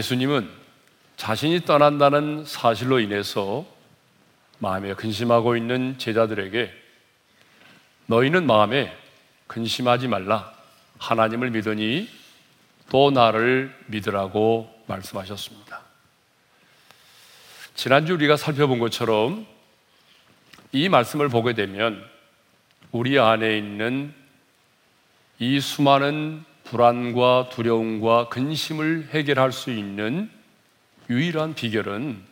[0.00, 0.48] 예수님은
[1.18, 3.66] 자신이 떠난다는 사실로 인해서
[4.58, 6.72] 마음에 근심하고 있는 제자들에게
[8.06, 8.96] 너희는 마음에
[9.46, 10.54] 근심하지 말라.
[10.98, 12.08] 하나님을 믿으니
[12.88, 15.82] 또 나를 믿으라고 말씀하셨습니다.
[17.74, 19.46] 지난주 우리가 살펴본 것처럼
[20.72, 22.02] 이 말씀을 보게 되면
[22.90, 24.14] 우리 안에 있는
[25.38, 30.30] 이 수많은 불안과 두려움과 근심을 해결할 수 있는
[31.08, 32.22] 유일한 비결은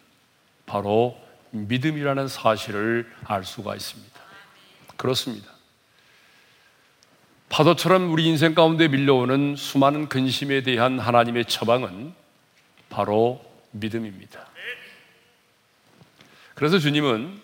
[0.64, 1.20] 바로
[1.50, 4.20] 믿음이라는 사실을 알 수가 있습니다.
[4.96, 5.50] 그렇습니다.
[7.48, 12.14] 파도처럼 우리 인생 가운데 밀려오는 수많은 근심에 대한 하나님의 처방은
[12.90, 14.46] 바로 믿음입니다.
[16.54, 17.40] 그래서 주님은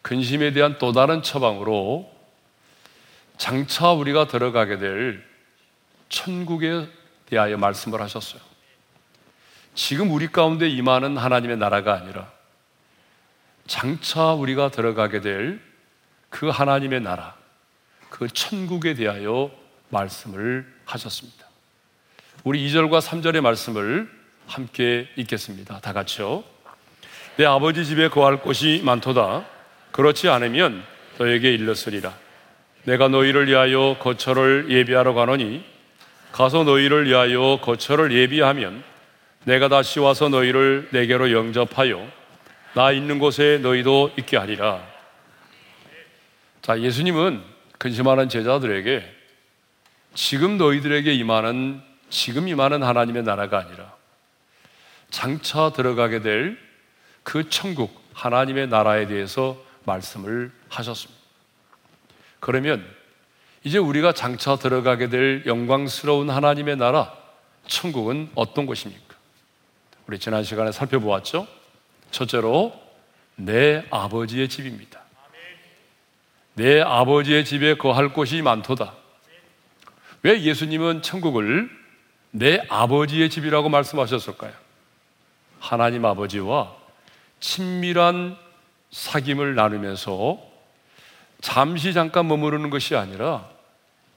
[0.00, 2.10] 근심에 대한 또 다른 처방으로
[3.36, 5.31] 장차 우리가 들어가게 될
[6.12, 6.88] 천국에
[7.26, 8.40] 대하여 말씀을 하셨어요.
[9.74, 12.30] 지금 우리 가운데 임하는 하나님의 나라가 아니라
[13.66, 15.72] 장차 우리가 들어가게 될
[16.32, 17.36] 그 하나님의 나라,
[18.08, 19.50] 그 천국에 대하여
[19.90, 21.46] 말씀을 하셨습니다.
[22.42, 24.10] 우리 2절과 3절의 말씀을
[24.46, 25.80] 함께 읽겠습니다.
[25.80, 26.42] 다 같이요.
[27.36, 29.44] 내 아버지 집에 거할 곳이 많도다.
[29.92, 30.82] 그렇지 않으면
[31.18, 32.12] 너에게 일렀으리라.
[32.84, 35.64] 내가 너희를 위하여 거처를 예비하러 가노니
[36.32, 38.82] 가서 너희를 위하여 거처를 예비하면
[39.44, 42.10] 내가 다시 와서 너희를 내게로 영접하여
[42.74, 44.82] 나 있는 곳에 너희도 있게 하리라.
[46.62, 47.42] 자, 예수님은
[47.78, 49.04] 근심하는 제자들에게
[50.14, 53.92] 지금 너희들에게 임하는 지금 임하는 하나님의 나라가 아니라
[55.10, 56.72] 장차 들어가게 될
[57.22, 61.20] 그 천국 하나님의 나라에 대해서 말씀을 하셨습니다.
[62.40, 62.84] 그러면
[63.64, 67.14] 이제 우리가 장차 들어가게 될 영광스러운 하나님의 나라
[67.66, 69.14] 천국은 어떤 곳입니까?
[70.06, 71.46] 우리 지난 시간에 살펴보았죠?
[72.10, 72.72] 첫째로
[73.36, 75.00] 내 아버지의 집입니다.
[76.54, 78.94] 내 아버지의 집에 거할 곳이 많도다.
[80.22, 81.70] 왜 예수님은 천국을
[82.30, 84.52] 내 아버지의 집이라고 말씀하셨을까요?
[85.60, 86.74] 하나님 아버지와
[87.40, 88.36] 친밀한
[88.90, 90.38] 사귐을 나누면서
[91.40, 93.51] 잠시 잠깐 머무르는 것이 아니라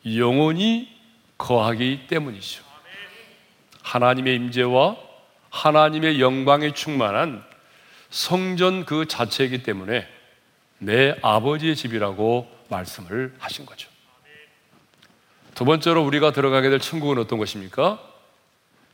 [0.06, 0.90] 영원히
[1.38, 2.64] 거하기 때문이죠.
[3.82, 4.98] 하나님의 임재와
[5.50, 7.44] 하나님의 영광에 충만한
[8.10, 10.08] 성전 그 자체이기 때문에
[10.78, 13.90] 내 아버지의 집이라고 말씀을 하신 거죠.
[15.54, 18.02] 두 번째로 우리가 들어가게 될 천국은 어떤 것입니까?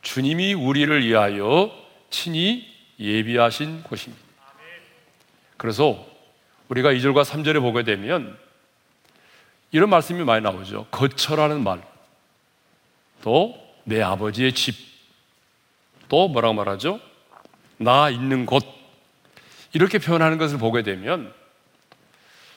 [0.02, 1.72] 주님이 우리를 위하여
[2.10, 2.68] 친히
[3.00, 4.24] 예비하신 곳입니다.
[5.58, 6.06] 그래서
[6.70, 8.38] 우리가 2절과 3절에 보게 되면
[9.72, 10.88] 이런 말씀이 많이 나오죠.
[10.92, 11.82] 거처라는 말.
[13.24, 14.76] 또 내 아버지의 집.
[16.08, 17.00] 또 뭐라고 말하죠?
[17.78, 18.66] 나 있는 곳.
[19.74, 21.34] 이렇게 표현하는 것을 보게 되면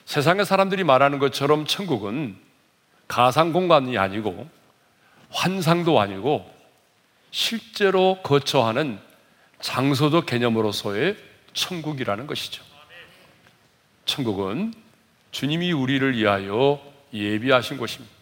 [0.05, 2.37] 세상의 사람들이 말하는 것처럼 천국은
[3.07, 4.47] 가상 공간이 아니고
[5.29, 6.53] 환상도 아니고
[7.31, 8.99] 실제로 거처하는
[9.61, 11.17] 장소도 개념으로서의
[11.53, 12.63] 천국이라는 것이죠.
[14.05, 14.73] 천국은
[15.31, 16.81] 주님이 우리를 위하여
[17.15, 18.13] 예비하신 곳입니다.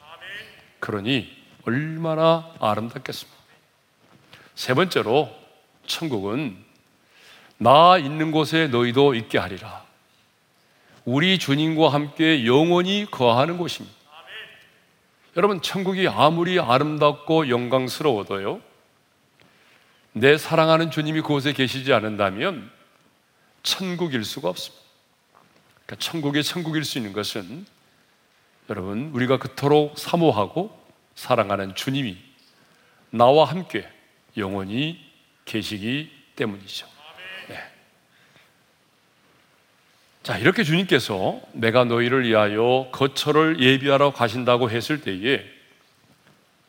[0.80, 1.30] 그러니
[1.66, 3.38] 얼마나 아름답겠습니까?
[4.56, 5.34] 세 번째로
[5.86, 6.58] 천국은
[7.58, 9.84] 나 있는 곳에 너희도 있게 하리라.
[11.06, 13.98] 우리 주님과 함께 영원히 거하는 곳입니다.
[15.36, 18.62] 여러분, 천국이 아무리 아름답고 영광스러워도요,
[20.14, 22.70] 내 사랑하는 주님이 그곳에 계시지 않는다면
[23.64, 24.84] 천국일 수가 없습니다.
[25.86, 27.66] 그러니까 천국의 천국일 수 있는 것은
[28.70, 30.78] 여러분, 우리가 그토록 사모하고
[31.16, 32.18] 사랑하는 주님이
[33.10, 33.88] 나와 함께
[34.38, 35.00] 영원히
[35.46, 36.88] 계시기 때문이죠.
[37.50, 37.60] 네.
[40.24, 45.44] 자, 이렇게 주님께서 내가 너희를 위하여 거처를 예비하러 가신다고 했을 때에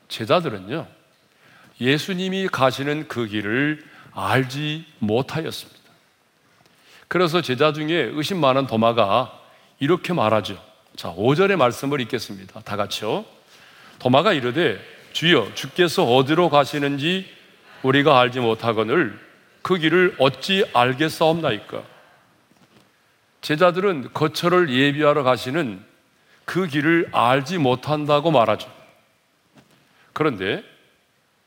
[0.08, 0.86] 제자들은요,
[1.80, 5.80] 예수님이 가시는 그 길을 알지 못하였습니다.
[7.08, 9.40] 그래서 제자 중에 의심 많은 도마가
[9.78, 10.73] 이렇게 말하죠.
[10.96, 12.60] 자, 5절의 말씀을 읽겠습니다.
[12.60, 13.24] 다 같이요.
[13.98, 14.78] 도마가 이르되
[15.12, 17.28] 주여 주께서 어디로 가시는지
[17.82, 19.18] 우리가 알지 못하거늘
[19.62, 21.82] 그 길을 어찌 알겠사옵나이까?
[23.40, 25.84] 제자들은 거처를 예비하러 가시는
[26.44, 28.70] 그 길을 알지 못한다고 말하죠.
[30.12, 30.62] 그런데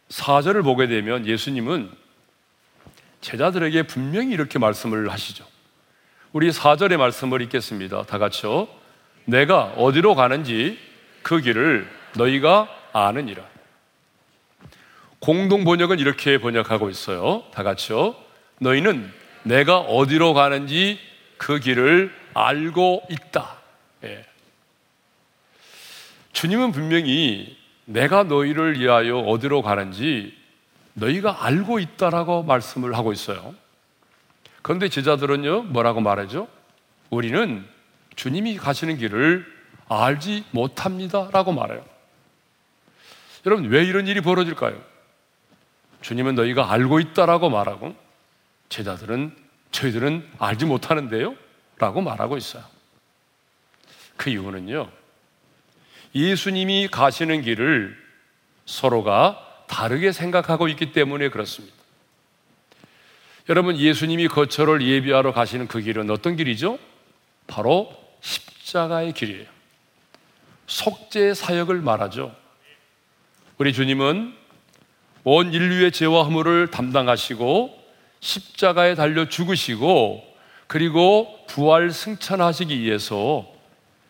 [0.09, 1.91] 사절을 보게 되면 예수님은
[3.21, 5.45] 제자들에게 분명히 이렇게 말씀을 하시죠.
[6.33, 8.03] 우리 사절의 말씀을 읽겠습니다.
[8.03, 8.67] 다 같이요.
[9.27, 10.79] 내가 어디로 가는지
[11.21, 13.43] 그 길을 너희가 아느니라.
[15.19, 17.43] 공동 번역은 이렇게 번역하고 있어요.
[17.53, 18.15] 다 같이요.
[18.59, 19.11] 너희는
[19.43, 20.97] 내가 어디로 가는지
[21.37, 23.57] 그 길을 알고 있다.
[24.05, 24.25] 예.
[26.31, 30.37] 주님은 분명히 내가 너희를 위하여 어디로 가는지
[30.93, 33.53] 너희가 알고 있다라고 말씀을 하고 있어요.
[34.61, 36.47] 그런데 제자들은요, 뭐라고 말하죠?
[37.09, 37.65] 우리는
[38.17, 39.45] 주님이 가시는 길을
[39.87, 41.29] 알지 못합니다.
[41.31, 41.85] 라고 말해요.
[43.45, 44.83] 여러분, 왜 이런 일이 벌어질까요?
[46.01, 47.95] 주님은 너희가 알고 있다라고 말하고,
[48.69, 49.33] 제자들은
[49.71, 51.35] 저희들은 알지 못하는데요?
[51.77, 52.63] 라고 말하고 있어요.
[54.17, 54.89] 그 이유는요,
[56.15, 57.95] 예수님이 가시는 길을
[58.65, 61.75] 서로가 다르게 생각하고 있기 때문에 그렇습니다.
[63.47, 66.79] 여러분, 예수님이 거처를 예비하러 가시는 그 길은 어떤 길이죠?
[67.45, 69.45] 바로 십자가의 길이에요.
[70.67, 72.35] 속죄 사역을 말하죠.
[73.57, 74.35] 우리 주님은
[75.23, 77.77] 온 인류의 죄와 허물을 담당하시고
[78.19, 80.23] 십자가에 달려 죽으시고
[80.67, 83.47] 그리고 부활 승천하시기 위해서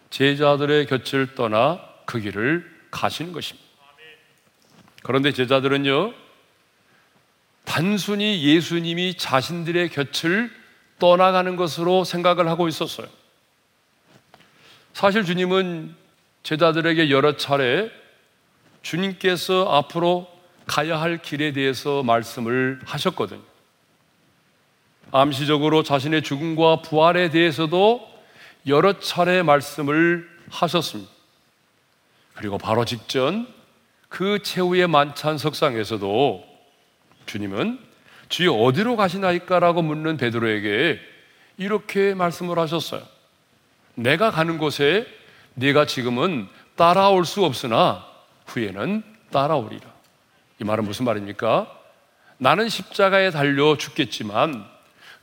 [0.10, 3.68] 제자들의 곁을 떠나 그 길을 가시는 것입니다.
[5.04, 6.14] 그런데 제자들은요,
[7.64, 10.52] 단순히 예수님이 자신들의 곁을
[11.00, 13.08] 떠나가는 것으로 생각을 하고 있었어요.
[14.98, 15.94] 사실 주님은
[16.42, 17.92] 제자들에게 여러 차례
[18.82, 20.28] 주님께서 앞으로
[20.66, 23.44] 가야 할 길에 대해서 말씀을 하셨거든요.
[25.12, 28.10] 암시적으로 자신의 죽음과 부활에 대해서도
[28.66, 31.12] 여러 차례 말씀을 하셨습니다.
[32.34, 33.48] 그리고 바로 직전
[34.10, 36.44] 그 최후의 만찬 석상에서도
[37.28, 37.78] 주님은
[38.30, 41.00] 주여 어디로 가시나이까라고 묻는 베드로에게
[41.58, 43.17] 이렇게 말씀을 하셨어요.
[43.98, 45.08] 내가 가는 곳에
[45.56, 48.06] 네가 지금은 따라올 수 없으나
[48.46, 49.88] 후에는 따라오리라.
[50.60, 51.68] 이 말은 무슨 말입니까?
[52.38, 54.66] 나는 십자가에 달려 죽겠지만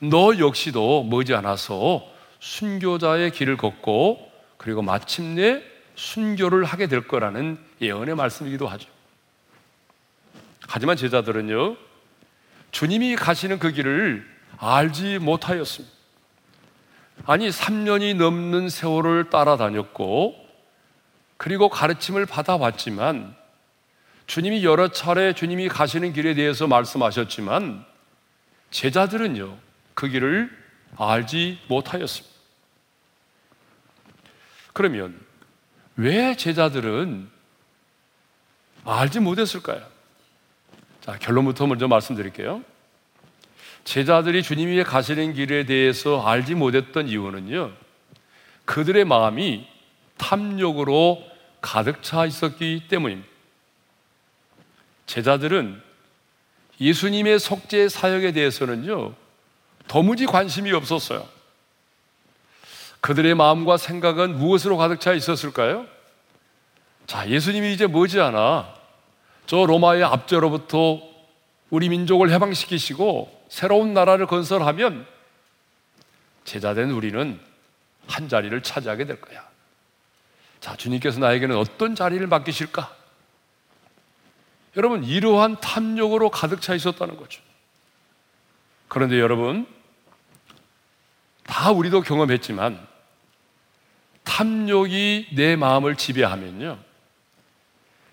[0.00, 2.04] 너 역시도 머지않아서
[2.40, 5.62] 순교자의 길을 걷고 그리고 마침내
[5.94, 8.88] 순교를 하게 될 거라는 예언의 말씀이기도 하죠.
[10.66, 11.76] 하지만 제자들은요,
[12.72, 14.26] 주님이 가시는 그 길을
[14.58, 15.93] 알지 못하였습니다.
[17.26, 20.36] 아니, 3년이 넘는 세월을 따라다녔고,
[21.36, 23.34] 그리고 가르침을 받아왔지만,
[24.26, 27.84] 주님이 여러 차례 주님이 가시는 길에 대해서 말씀하셨지만,
[28.70, 29.56] 제자들은요,
[29.94, 30.50] 그 길을
[30.96, 32.34] 알지 못하였습니다.
[34.72, 35.18] 그러면,
[35.96, 37.30] 왜 제자들은
[38.84, 39.82] 알지 못했을까요?
[41.00, 42.62] 자, 결론부터 먼저 말씀드릴게요.
[43.84, 47.72] 제자들이 주님이 가시는 길에 대해서 알지 못했던 이유는요,
[48.64, 49.66] 그들의 마음이
[50.16, 51.22] 탐욕으로
[51.60, 53.28] 가득 차 있었기 때문입니다.
[55.06, 55.82] 제자들은
[56.80, 59.14] 예수님의 속죄 사역에 대해서는요,
[59.86, 61.28] 도무지 관심이 없었어요.
[63.00, 65.86] 그들의 마음과 생각은 무엇으로 가득 차 있었을까요?
[67.06, 68.74] 자, 예수님이 이제 머지않아
[69.46, 71.02] 저 로마의 압제로부터
[71.68, 75.06] 우리 민족을 해방시키시고 새로운 나라를 건설하면
[76.44, 77.40] 제자된 우리는
[78.06, 79.46] 한 자리를 차지하게 될 거야.
[80.60, 82.94] 자, 주님께서 나에게는 어떤 자리를 맡기실까?
[84.76, 87.42] 여러분, 이러한 탐욕으로 가득 차 있었다는 거죠.
[88.88, 89.66] 그런데 여러분,
[91.44, 92.86] 다 우리도 경험했지만,
[94.24, 96.78] 탐욕이 내 마음을 지배하면요.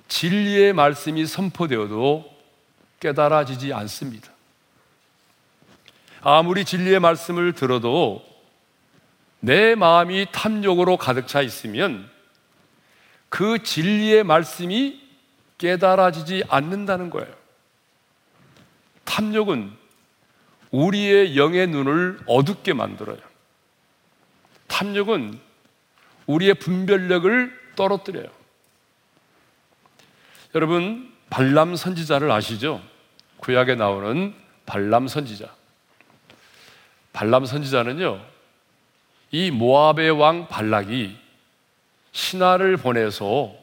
[0.07, 2.29] 진리의 말씀이 선포되어도
[2.99, 4.31] 깨달아지지 않습니다.
[6.23, 8.23] 아무리 진리의 말씀을 들어도
[9.39, 12.09] 내 마음이 탐욕으로 가득 차 있으면
[13.29, 15.01] 그 진리의 말씀이
[15.57, 17.33] 깨달아지지 않는다는 거예요.
[19.05, 19.71] 탐욕은
[20.71, 23.19] 우리의 영의 눈을 어둡게 만들어요.
[24.67, 25.39] 탐욕은
[26.27, 28.27] 우리의 분별력을 떨어뜨려요.
[30.55, 32.81] 여러분, 발람 선지자를 아시죠?
[33.37, 34.33] 구약에 나오는
[34.65, 35.60] 발람 선지자.
[37.13, 38.21] 발람 선지자는요,
[39.31, 41.17] 이 모압의 왕 발락이
[42.11, 43.53] 신하를 보내서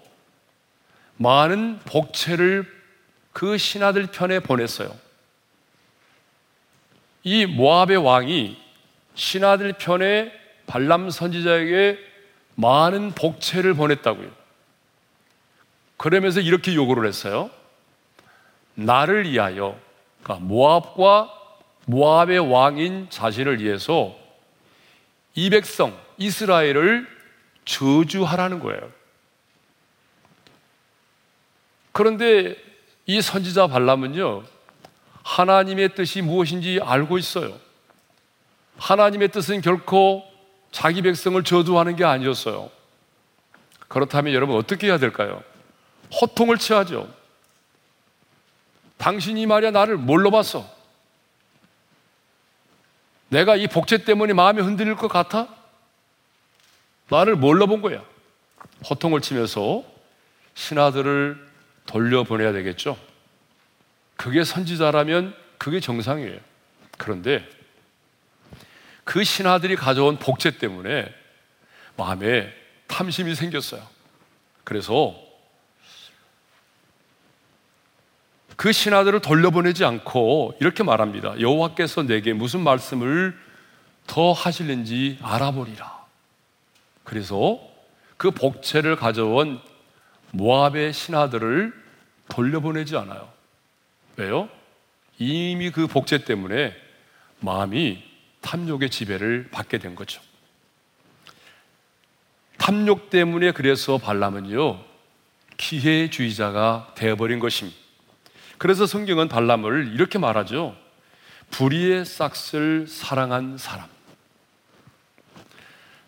[1.16, 2.64] 많은 복채를
[3.32, 4.94] 그 신하들 편에 보냈어요.
[7.24, 8.56] 이 모압의 왕이
[9.14, 10.32] 신하들 편에
[10.66, 11.98] 발람 선지자에게
[12.54, 14.30] 많은 복채를 보냈다고요.
[15.96, 17.50] 그러면서 이렇게 요구를 했어요.
[18.74, 19.78] 나를 위하여,
[20.22, 21.37] 그러니까 모압과
[21.88, 24.14] 모압의 왕인 자신을 위해서
[25.34, 27.08] 이 백성 이스라엘을
[27.64, 28.92] 저주하라는 거예요.
[31.92, 32.56] 그런데
[33.06, 34.44] 이 선지자 발람은요,
[35.24, 37.58] 하나님의 뜻이 무엇인지 알고 있어요.
[38.76, 40.24] 하나님의 뜻은 결코
[40.70, 42.70] 자기 백성을 저주하는 게 아니었어요.
[43.88, 45.42] 그렇다면 여러분 어떻게 해야 될까요?
[46.20, 47.08] 호통을 취하죠.
[48.98, 50.77] 당신이 말이야 나를 뭘로 봤어?
[53.28, 55.48] 내가 이 복제 때문에 마음이 흔들릴 것 같아?
[57.08, 58.02] 나를 뭘로 본 거야?
[58.88, 59.84] 호통을 치면서
[60.54, 61.48] 신하들을
[61.86, 62.98] 돌려보내야 되겠죠.
[64.16, 66.38] 그게 선지자라면 그게 정상이에요.
[66.96, 67.48] 그런데
[69.04, 71.12] 그 신하들이 가져온 복제 때문에
[71.96, 72.52] 마음에
[72.88, 73.86] 탐심이 생겼어요.
[74.64, 75.27] 그래서
[78.58, 81.40] 그 신하들을 돌려보내지 않고 이렇게 말합니다.
[81.40, 83.38] 여호와께서 내게 무슨 말씀을
[84.08, 86.04] 더 하실는지 알아보리라.
[87.04, 87.60] 그래서
[88.16, 89.60] 그 복채를 가져온
[90.32, 91.72] 모압의 신하들을
[92.30, 93.28] 돌려보내지 않아요.
[94.16, 94.48] 왜요?
[95.20, 96.74] 이미 그 복제 때문에
[97.38, 98.02] 마음이
[98.40, 100.20] 탐욕의 지배를 받게 된 거죠.
[102.56, 104.80] 탐욕 때문에 그래서 발람은요,
[105.56, 107.87] 기회주의자가 되어버린 것입니다.
[108.58, 110.76] 그래서 성경은 발람을 이렇게 말하죠.
[111.50, 113.88] 불의의 싹을 사랑한 사람.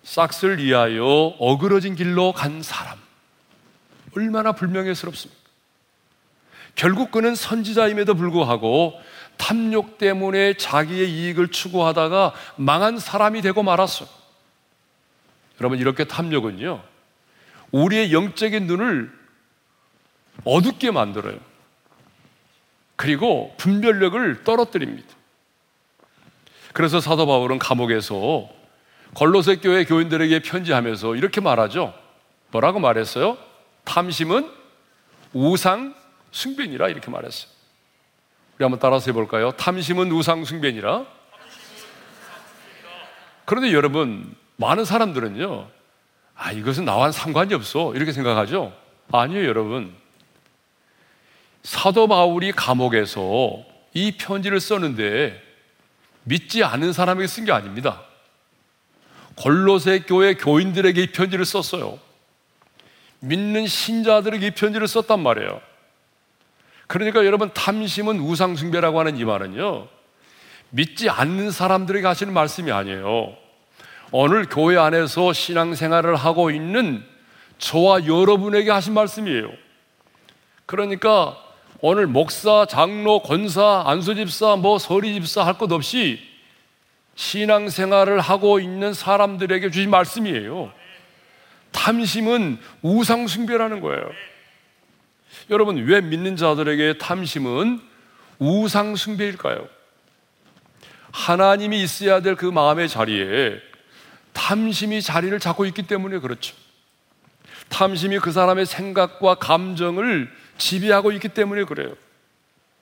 [0.02, 1.04] 싹을 위하여
[1.38, 2.99] 어그러진 길로 간 사람.
[4.16, 5.40] 얼마나 불명예스럽습니까?
[6.75, 9.00] 결국 그는 선지자임에도 불구하고
[9.37, 14.07] 탐욕 때문에 자기의 이익을 추구하다가 망한 사람이 되고 말았어.
[15.61, 16.83] 여러분, 이렇게 탐욕은요,
[17.71, 19.12] 우리의 영적인 눈을
[20.45, 21.50] 어둡게 만들어요.
[23.00, 25.09] 그리고 분별력을 떨어뜨립니다.
[26.75, 28.47] 그래서 사도 바울은 감옥에서
[29.14, 31.95] 걸로세 교회 교인들에게 편지하면서 이렇게 말하죠.
[32.50, 33.38] 뭐라고 말했어요?
[33.85, 34.50] 탐심은
[35.33, 35.95] 우상
[36.30, 37.50] 숭배니라 이렇게 말했어요.
[38.57, 39.52] 우리 한번 따라서 해볼까요?
[39.52, 41.07] 탐심은 우상 숭배니라.
[43.47, 45.69] 그런데 여러분 많은 사람들은요,
[46.35, 48.75] 아 이것은 나와 상관이 없어 이렇게 생각하죠.
[49.11, 50.00] 아니요 여러분.
[51.62, 55.40] 사도 바울이 감옥에서 이 편지를 썼는데
[56.25, 58.02] 믿지 않은 사람에게 쓴 게 아닙니다.
[59.37, 61.99] 골로새 교회 교인들에게 이 편지를 썼어요.
[63.21, 65.61] 믿는 신자들에게 이 편지를 썼단 말이에요.
[66.87, 69.88] 그러니까 여러분 탐심은 우상숭배라고 하는 이 말은요.
[70.71, 73.37] 믿지 않는 사람들에게 하시는 말씀이 아니에요.
[74.12, 77.05] 오늘 교회 안에서 신앙생활을 하고 있는
[77.59, 79.50] 저와 여러분에게 하신 말씀이에요.
[80.67, 81.37] 그러니까
[81.83, 86.21] 오늘 목사, 장로, 권사, 안수집사, 뭐 서리집사 할 것 없이
[87.15, 90.73] 신앙생활을 하고 있는 사람들에게 주신 말씀이에요.
[91.73, 94.11] 탐심은 우상숭배라는 거예요.
[95.51, 97.81] 여러분, 왜 믿는 자들에게 탐심은
[98.39, 99.69] 우상숭배일까요?
[101.13, 103.59] 하나님이 있어야 될 그 마음의 자리에
[104.33, 106.55] 탐심이 자리를 잡고 있기 때문에 그렇죠.
[107.69, 111.95] 탐심이 그 사람의 생각과 감정을 지배하고 있기 때문에 그래요.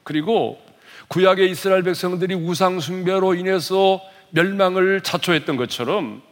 [0.03, 0.61] 그리고
[1.09, 6.23] 구약의 이스라엘 백성들이 우상숭배로 인해서 멸망을 자초했던 것처럼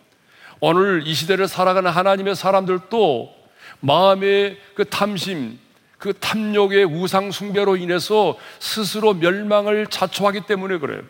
[0.60, 3.34] 오늘 이 시대를 살아가는 하나님의 사람들도
[3.80, 5.58] 마음의 그 탐심,
[5.98, 11.02] 그 탐욕의 우상숭배로 인해서 스스로 멸망을 자초하기 때문에 그래요.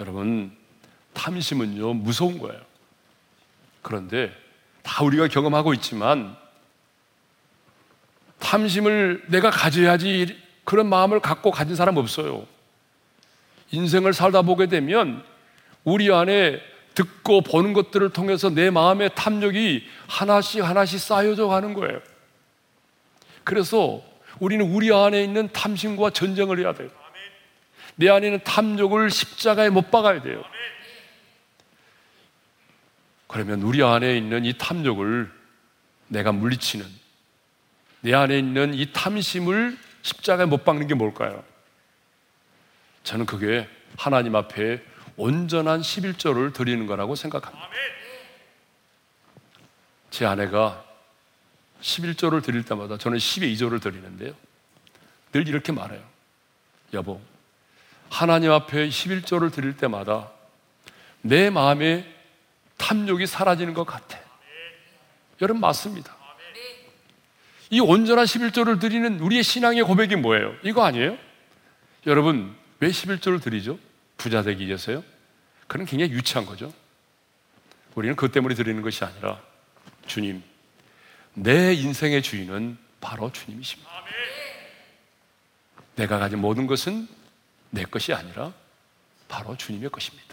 [0.00, 0.54] 여러분,
[1.14, 2.60] 탐심은요, 무서운 거예요.
[3.82, 4.32] 그런데
[4.82, 6.36] 다 우리가 경험하고 있지만
[8.38, 12.46] 탐심을 내가 가져야지 그런 마음을 갖고 가진 사람 없어요.
[13.70, 15.24] 인생을 살다 보게 되면
[15.84, 16.60] 우리 안에
[16.94, 22.00] 듣고 보는 것들을 통해서 내 마음의 탐욕이 하나씩 하나씩 쌓여져 가는 거예요.
[23.44, 24.02] 그래서
[24.40, 26.88] 우리는 우리 안에 있는 탐심과 전쟁을 해야 돼요.
[27.96, 30.42] 내 안에 있는 탐욕을 십자가에 못 박아야 돼요.
[33.26, 35.30] 그러면 우리 안에 있는 이 탐욕을
[36.08, 36.86] 내가 물리치는
[38.06, 41.42] 내 안에 있는 이 탐심을 십자가에 못 박는 게 뭘까요?
[43.02, 44.80] 저는 그게 하나님 앞에
[45.16, 47.68] 온전한 11조를 드리는 거라고 생각합니다.
[50.10, 50.84] 제 아내가
[51.82, 54.34] 11조를 드릴 때마다 저는 12조를 드리는데요.
[55.32, 56.00] 늘 이렇게 말해요.
[56.92, 57.20] 여보,
[58.08, 60.30] 하나님 앞에 11조를 드릴 때마다
[61.22, 62.06] 내 마음에
[62.76, 64.16] 탐욕이 사라지는 것 같아.
[65.40, 66.15] 여러분, 맞습니다.
[67.70, 70.54] 이 온전한 11조를 드리는 우리의 신앙의 고백이 뭐예요?
[70.62, 71.18] 이거 아니에요?
[72.06, 73.78] 여러분, 왜 11조를 드리죠?
[74.16, 75.02] 부자 되기 위해서요?
[75.66, 76.72] 그건 굉장히 유치한 거죠.
[77.94, 79.40] 우리는 그 때문에 드리는 것이 아니라
[80.06, 80.42] 주님,
[81.34, 83.90] 내 인생의 주인은 바로 주님이십니다.
[85.96, 87.08] 내가 가진 모든 것은
[87.70, 88.52] 내 것이 아니라
[89.28, 90.26] 바로 주님의 것입니다.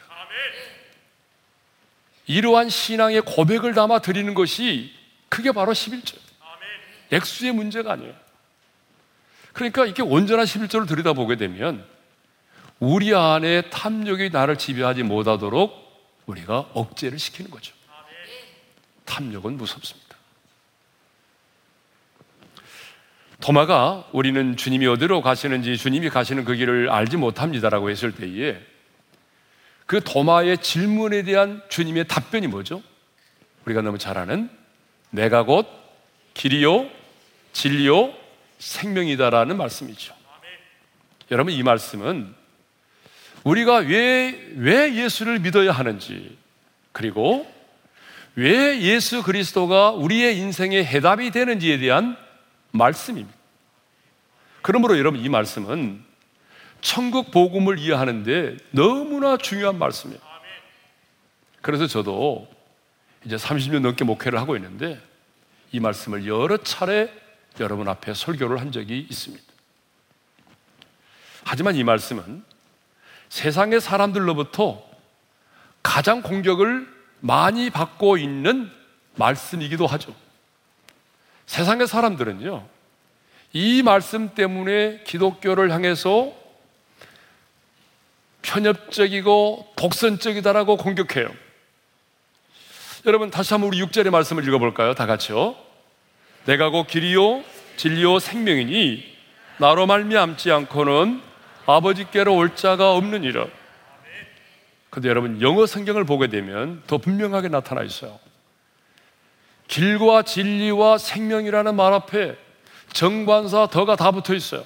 [2.25, 4.93] 이러한 신앙의 고백을 담아 드리는 것이
[5.29, 6.17] 그게 바로 11절.
[7.15, 8.13] 액수의 문제가 아니에요.
[9.53, 11.85] 그러니까 이렇게 온전한 11절을 들여다보게 되면
[12.79, 15.71] 우리 안에 탐욕이 나를 지배하지 못하도록
[16.25, 17.73] 우리가 억제를 시키는 거죠.
[19.05, 20.03] 탐욕은 무섭습니다.
[23.41, 28.57] 토마가 우리는 주님이 어디로 가시는지 주님이 가시는 그 길을 알지 못합니다라고 했을 때에
[29.85, 32.81] 그 도마의 질문에 대한 주님의 답변이 뭐죠?
[33.65, 34.49] 우리가 너무 잘 아는
[35.09, 35.67] 내가 곧
[36.33, 36.89] 길이요,
[37.53, 38.13] 진리요,
[38.59, 40.13] 생명이다라는 말씀이죠.
[41.31, 42.33] 여러분, 이 말씀은
[43.43, 46.37] 우리가 왜, 왜 예수를 믿어야 하는지,
[46.91, 47.49] 그리고
[48.35, 52.17] 왜 예수 그리스도가 우리의 인생의 해답이 되는지에 대한
[52.71, 53.37] 말씀입니다.
[54.61, 56.03] 그러므로 여러분, 이 말씀은
[56.81, 60.19] 천국 복음을 이해하는데 너무나 중요한 말씀이에요.
[61.61, 62.47] 그래서 저도
[63.25, 64.99] 이제 30년 넘게 목회를 하고 있는데
[65.71, 67.09] 이 말씀을 여러 차례
[67.59, 69.43] 여러분 앞에 설교를 한 적이 있습니다.
[71.45, 72.43] 하지만 이 말씀은
[73.29, 74.83] 세상의 사람들로부터
[75.81, 76.87] 가장 공격을
[77.19, 78.71] 많이 받고 있는
[79.15, 80.15] 말씀이기도 하죠.
[81.45, 82.67] 세상의 사람들은요,
[83.53, 86.33] 이 말씀 때문에 기독교를 향해서
[88.41, 91.29] 편협적이고 독선적이다라고 공격해요.
[93.05, 94.93] 여러분 다시 한번 우리 6절의 말씀을 읽어볼까요?
[94.95, 95.55] 다 같이요.
[96.45, 97.43] 내가 곧 길이요
[97.77, 99.13] 진리요 생명이니
[99.57, 101.21] 나로 말미암지 않고는
[101.65, 103.47] 아버지께로 올 자가 없느니라.
[104.89, 108.19] 근데 여러분 영어 성경을 보게 되면 더 분명하게 나타나 있어요.
[109.67, 112.35] 길과 진리와 생명이라는 말 앞에
[112.91, 114.65] 정관사 더가 다 붙어 있어요.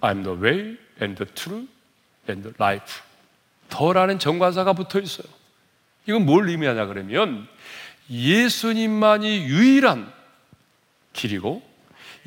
[0.00, 1.70] I'm the way and the truth
[2.28, 3.02] and life.
[3.68, 5.26] 더라는 정관사가 붙어 있어요.
[6.06, 7.46] 이건 뭘 의미하냐 그러면
[8.12, 10.12] 예수님만이 유일한
[11.14, 11.62] 길이고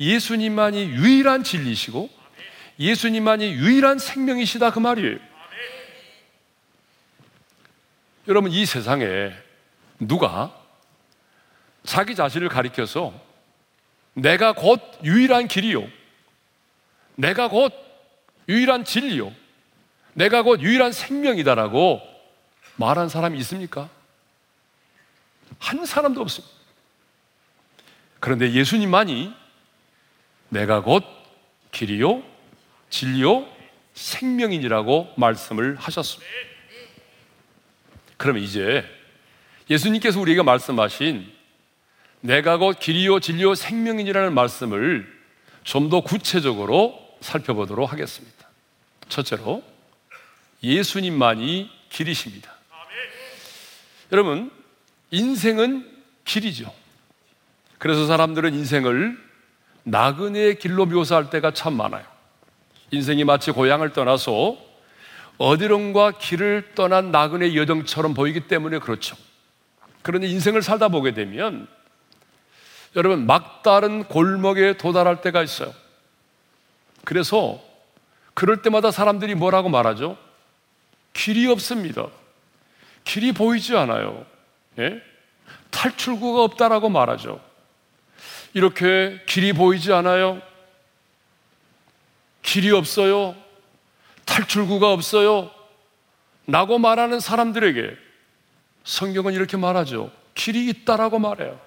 [0.00, 2.10] 예수님만이 유일한 진리시고
[2.78, 5.18] 예수님만이 유일한 생명이시다 그 말이에요.
[8.26, 9.32] 여러분 이 세상에
[10.00, 10.52] 누가
[11.84, 13.14] 자기 자신을 가리켜서
[14.12, 15.86] 내가 곧 유일한 길이요.
[17.14, 17.72] 내가 곧
[18.48, 19.32] 유일한 진리요.
[20.14, 22.00] 내가 곧 유일한 생명이다라고
[22.76, 23.88] 말한 사람이 있습니까?
[25.58, 26.54] 한 사람도 없습니다.
[28.20, 29.32] 그런데 예수님만이
[30.48, 31.04] 내가 곧
[31.72, 32.22] 길이요,
[32.90, 33.46] 진리요,
[33.94, 36.30] 생명이라고 말씀을 하셨습니다.
[38.16, 38.84] 그러면 이제
[39.68, 41.32] 예수님께서 우리에게 말씀하신
[42.20, 45.16] 내가 곧 길이요, 진리요, 생명이라는 말씀을
[45.64, 48.48] 좀 더 구체적으로 살펴보도록 하겠습니다.
[49.08, 49.64] 첫째로
[50.62, 52.54] 예수님만이 길이십니다.
[54.12, 54.50] 여러분,
[55.10, 55.88] 인생은
[56.24, 56.72] 길이죠.
[57.78, 59.18] 그래서 사람들은 인생을
[59.84, 62.04] 나그네의 길로 묘사할 때가 참 많아요.
[62.90, 64.56] 인생이 마치 고향을 떠나서
[65.38, 69.16] 어디론가 길을 떠난 나그네 여정처럼 보이기 때문에 그렇죠.
[70.02, 71.68] 그런데 인생을 살다 보게 되면
[72.94, 75.72] 여러분 막다른 골목에 도달할 때가 있어요.
[77.04, 77.60] 그래서
[78.34, 80.16] 그럴 때마다 사람들이 뭐라고 말하죠?
[81.12, 82.08] 길이 없습니다.
[83.04, 84.26] 길이 보이지 않아요.
[84.78, 85.02] 예?
[85.70, 87.40] 탈출구가 없다라고 말하죠.
[88.54, 90.40] 이렇게 길이 보이지 않아요.
[92.42, 93.34] 길이 없어요.
[94.24, 95.50] 탈출구가 없어요.
[96.46, 97.96] 라고 말하는 사람들에게
[98.84, 100.12] 성경은 이렇게 말하죠.
[100.34, 101.60] 길이 있다라고 말해요.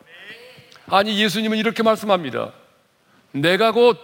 [0.88, 2.54] 아니, 예수님은 이렇게 말씀합니다.
[3.32, 4.00] 내가 곧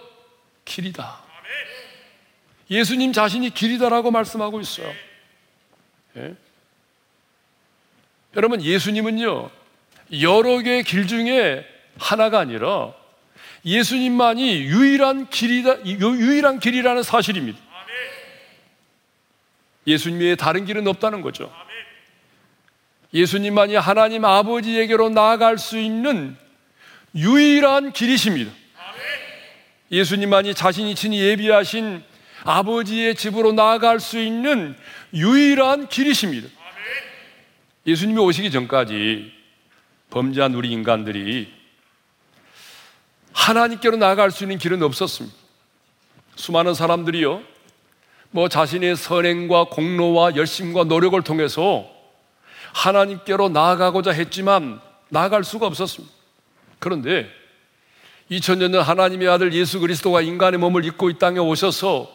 [0.64, 1.22] 길이다.
[2.70, 4.92] 예수님 자신이 길이다라고 말씀하고 있어요.
[6.16, 6.36] 예?
[8.36, 9.50] 여러분, 예수님은요,
[10.20, 11.66] 여러 개의 길 중에
[11.98, 12.92] 하나가 아니라
[13.64, 17.58] 예수님만이 유일한 길이다, 유일한 길이라는 사실입니다.
[19.86, 21.52] 예수님 외에 다른 길은 없다는 거죠.
[23.14, 26.36] 예수님만이 하나님 아버지에게로 나아갈 수 있는
[27.14, 28.52] 유일한 길이십니다.
[29.90, 32.02] 예수님만이 자신이 친히 예비하신
[32.44, 34.76] 아버지의 집으로 나아갈 수 있는
[35.14, 36.48] 유일한 길이십니다.
[37.86, 39.32] 예수님이 오시기 전까지
[40.10, 41.52] 범죄한 우리 인간들이
[43.32, 45.36] 하나님께로 나아갈 수 있는 길은 없었습니다.
[46.34, 47.42] 수많은 사람들이요,
[48.30, 51.88] 뭐 자신의 선행과 공로와 열심과 노력을 통해서
[52.74, 56.12] 하나님께로 나아가고자 했지만 나아갈 수가 없었습니다.
[56.80, 57.30] 그런데
[58.30, 62.12] 2000년 전 하나님의 아들 예수 그리스도가 인간의 몸을 입고 이 땅에 오셔서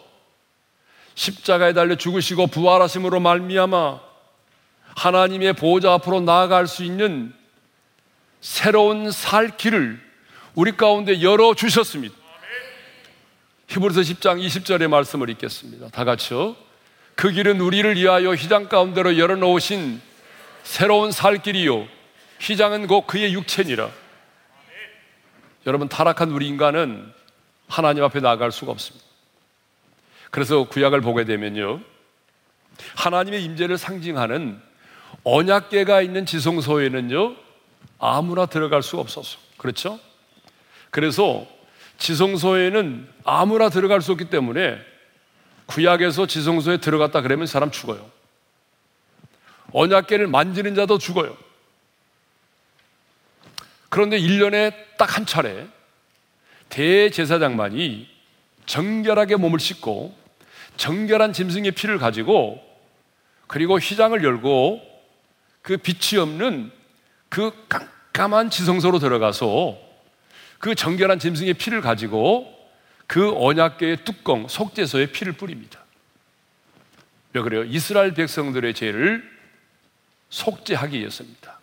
[1.15, 4.10] 십자가에 달려 죽으시고 부활하심으로 말미암아
[4.95, 7.33] 하나님의 보호자 앞으로 나아갈 수 있는
[8.41, 9.99] 새로운 살 길을
[10.55, 12.15] 우리 가운데 열어 주셨습니다.
[13.67, 15.89] 히브리서 10장 20절의 말씀을 읽겠습니다.
[15.89, 16.55] 다 같이요.
[17.15, 20.01] 그 길은 우리를 위하여 휘장 가운데로 열어 놓으신
[20.63, 21.87] 새로운 살 길이요.
[22.41, 23.89] 휘장은 곧 그의 육체니라.
[25.67, 27.13] 여러분 타락한 우리 인간은
[27.67, 29.05] 하나님 앞에 나아갈 수가 없습니다.
[30.31, 31.81] 그래서 구약을 보게 되면요.
[32.95, 34.61] 하나님의 임재를 상징하는
[35.23, 37.35] 언약계가 있는 지성소에는요.
[37.99, 39.37] 아무나 들어갈 수가 없었어.
[39.57, 39.99] 그렇죠?
[40.89, 41.45] 그래서
[41.97, 44.79] 지성소에는 아무나 들어갈 수 없기 때문에
[45.67, 48.09] 구약에서 지성소에 들어갔다 그러면 사람 죽어요.
[49.71, 51.37] 언약계를 만지는 자도 죽어요.
[53.89, 55.67] 그런데 1년에 딱 한 차례
[56.69, 58.07] 대제사장만이
[58.65, 60.15] 정결하게 몸을 씻고
[60.77, 62.63] 정결한 짐승의 피를 가지고
[63.47, 64.90] 그리고 휘장을 열고
[65.61, 66.71] 그 빛이 없는
[67.29, 69.77] 그 깜깜한 지성소로 들어가서
[70.59, 72.53] 그 정결한 짐승의 피를 가지고
[73.07, 75.79] 그 언약궤의 뚜껑 속죄소에 피를 뿌립니다.
[77.33, 77.63] 왜 그래요?
[77.63, 79.29] 이스라엘 백성들의 죄를
[80.29, 81.59] 속죄하기 위해서입니다.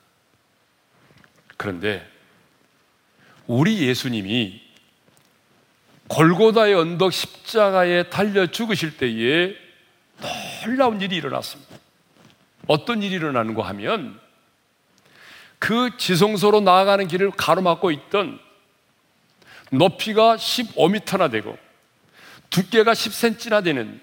[1.56, 2.08] 그런데
[3.46, 4.62] 우리 예수님이
[6.08, 9.54] 골고다의 언덕 십자가에 달려 죽으실 때에
[10.64, 11.67] 놀라운 일이 일어났습니다.
[12.68, 14.20] 어떤 일이 일어나는가 하면
[15.58, 18.38] 그 지성소로 나아가는 길을 가로막고 있던
[19.72, 21.58] 높이가 15m나 되고
[22.50, 24.00] 두께가 10cm나 되는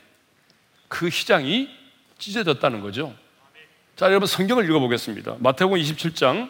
[0.87, 1.69] 그 휘장이
[2.17, 3.13] 찢어졌다는 거죠.
[3.95, 5.37] 자, 여러분 성경을 읽어보겠습니다.
[5.39, 6.49] 마태복음 27장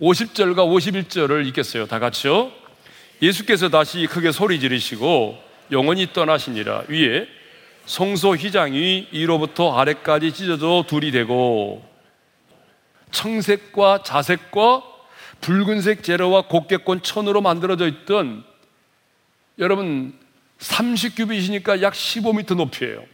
[0.00, 1.86] 50절과 51절을 읽겠어요.
[1.86, 2.50] 다 같이요.
[3.20, 7.28] 예수께서 다시 크게 소리 지르시고 영원히 떠나시니라 위에
[7.88, 11.82] 성소 휘장이 위로부터 아래까지 찢어져 둘이 되고
[13.12, 14.82] 청색과 자색과
[15.40, 18.44] 붉은색 재료와 곡괭권 천으로 만들어져 있던
[19.58, 20.12] 여러분
[20.58, 23.06] 30규빗이니까 약 15m 높이에요.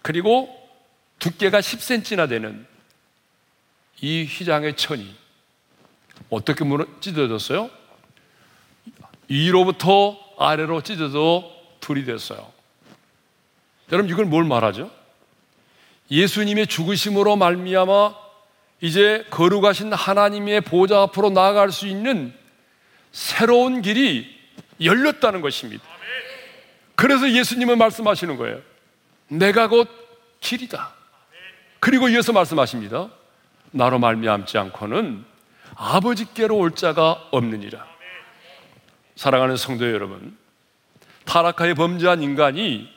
[0.00, 0.48] 그리고
[1.18, 2.66] 두께가 10cm나 되는
[4.00, 5.14] 이 휘장의 천이
[6.30, 6.64] 어떻게
[7.02, 7.68] 찢어졌어요?
[9.28, 11.44] 위로부터 아래로 찢어져
[11.80, 12.58] 둘이 됐어요.
[13.92, 14.90] 여러분 이걸 뭘 말하죠?
[16.10, 18.14] 예수님의 죽으심으로 말미암아
[18.80, 22.32] 이제 거룩하신 하나님의 보좌 앞으로 나아갈 수 있는
[23.12, 24.38] 새로운 길이
[24.80, 25.84] 열렸다는 것입니다.
[26.94, 28.60] 그래서 예수님은 말씀하시는 거예요.
[29.28, 29.88] 내가 곧
[30.40, 30.92] 길이다.
[31.78, 33.08] 그리고 이어서 말씀하십니다.
[33.70, 35.24] 나로 말미암지 않고는
[35.76, 37.86] 아버지께로 올 자가 없느니라.
[39.16, 40.36] 사랑하는 성도 여러분,
[41.24, 42.88] 타락하여 범죄한 인간이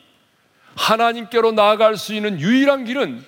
[0.75, 3.23] 하나님께로 나아갈 수 있는 유일한 길은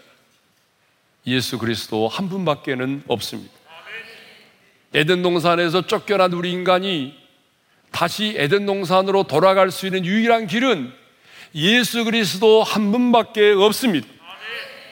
[1.27, 3.53] 예수 그리스도 한 분밖에는 없습니다.
[4.93, 7.17] 에덴 동산에서 쫓겨난 우리 인간이
[7.91, 10.93] 다시 에덴 동산으로 돌아갈 수 있는 유일한 길은
[11.55, 14.08] 예수 그리스도 한 분밖에 없습니다.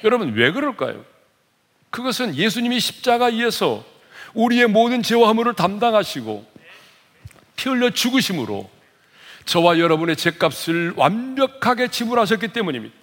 [0.03, 1.05] 여러분 왜 그럴까요?
[1.89, 3.85] 그것은 예수님이 십자가에서
[4.33, 6.45] 우리의 모든 죄와 허물을 담당하시고
[7.55, 8.69] 피 흘려 죽으심으로
[9.45, 12.95] 저와 여러분의 죄값을 완벽하게 지불하셨기 때문입니다.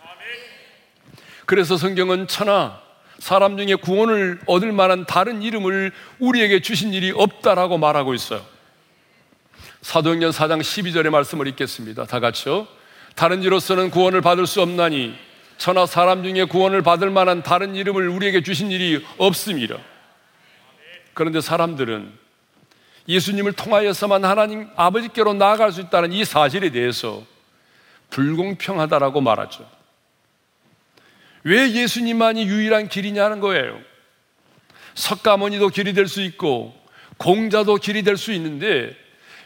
[1.46, 2.80] 그래서 성경은 천하
[3.18, 8.44] 사람 중에 구원을 얻을 만한 다른 이름을 우리에게 주신 일이 없다라고 말하고 있어요.
[9.82, 12.06] 사도행전 4장 12절의 말씀을 읽겠습니다.
[12.06, 12.66] 다 같이요.
[13.14, 15.14] 다른 이로서는 구원을 받을 수 없나니
[15.58, 19.76] 천하 사람 중에 구원을 받을 만한 다른 이름을 우리에게 주신 일이 없습니다.
[21.12, 22.19] 그런데 사람들은
[23.10, 27.24] 예수님을 통하여서만 하나님 아버지께로 나아갈 수 있다는 이 사실에 대해서
[28.10, 29.68] 불공평하다라고 말하죠.
[31.42, 33.78] 왜 예수님만이 유일한 길이냐는 거예요.
[34.94, 36.74] 석가모니도 길이 될 수 있고
[37.16, 38.96] 공자도 길이 될 수 있는데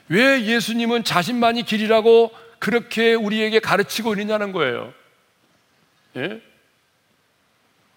[0.09, 4.93] 왜 예수님은 자신만이 길이라고 그렇게 우리에게 가르치고 있느냐는 거예요.
[6.17, 6.43] 예?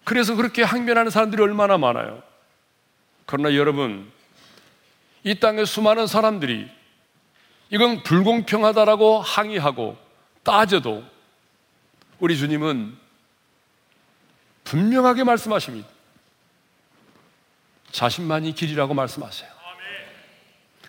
[0.04, 2.22] 그래서 그렇게 항변하는 사람들이 얼마나 많아요.
[3.26, 4.10] 그러나 여러분,
[5.24, 6.68] 이 땅의 수많은 사람들이
[7.70, 9.96] 이건 불공평하다라고 항의하고
[10.42, 11.04] 따져도
[12.18, 12.96] 우리 주님은
[14.64, 15.88] 분명하게 말씀하십니다.
[17.90, 19.58] 자신만이 길이라고 말씀하세요.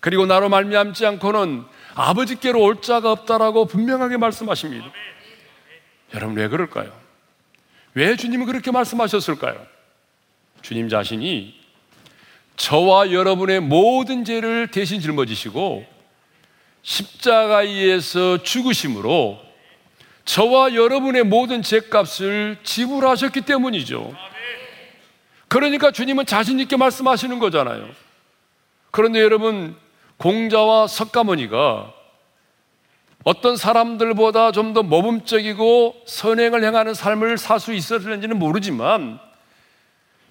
[0.01, 1.65] 그리고 나로 말미암지 않고는
[1.95, 4.91] 아버지께로 올 자가 없다라고 분명하게 말씀하십니다.
[6.13, 6.97] 여러분 왜 그럴까요?
[7.93, 9.65] 왜 주님은 그렇게 말씀하셨을까요?
[10.61, 11.58] 주님 자신이
[12.59, 15.85] 저와 여러분의 모든 죄를 대신 짊어지시고
[16.81, 19.39] 십자가에서 죽으심으로
[20.25, 24.13] 저와 여러분의 모든 죄값을 지불하셨기 때문이죠.
[25.47, 27.87] 그러니까 주님은 자신 있게 말씀하시는 거잖아요.
[28.91, 29.75] 그런데 여러분,
[30.17, 31.93] 공자와 석가모니가
[33.23, 39.19] 어떤 사람들보다 좀 더 모범적이고 선행을 행하는 삶을 살 수 있었는지는 모르지만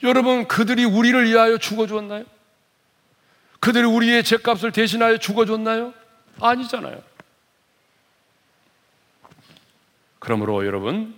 [0.03, 2.25] 여러분, 그들이 우리를 위하여 죽어주었나요?
[3.61, 5.93] 그들이 우리의 죄값을 대신하여 죽어줬나요?
[6.41, 7.03] 아니잖아요.
[10.19, 11.15] 그러므로 여러분,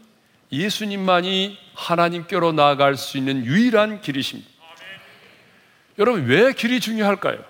[0.53, 4.51] 예수님만이 하나님께로 나아갈 수 있는 유일한 길이십니다.
[5.99, 7.45] 여러분, 왜 길이 중요할까요?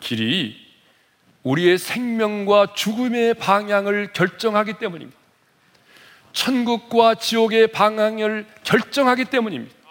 [0.00, 0.62] 길이
[1.42, 5.18] 우리의 생명과 죽음의 방향을 결정하기 때문입니다.
[6.32, 9.83] 천국과 지옥의 방향을 결정하기 때문입니다.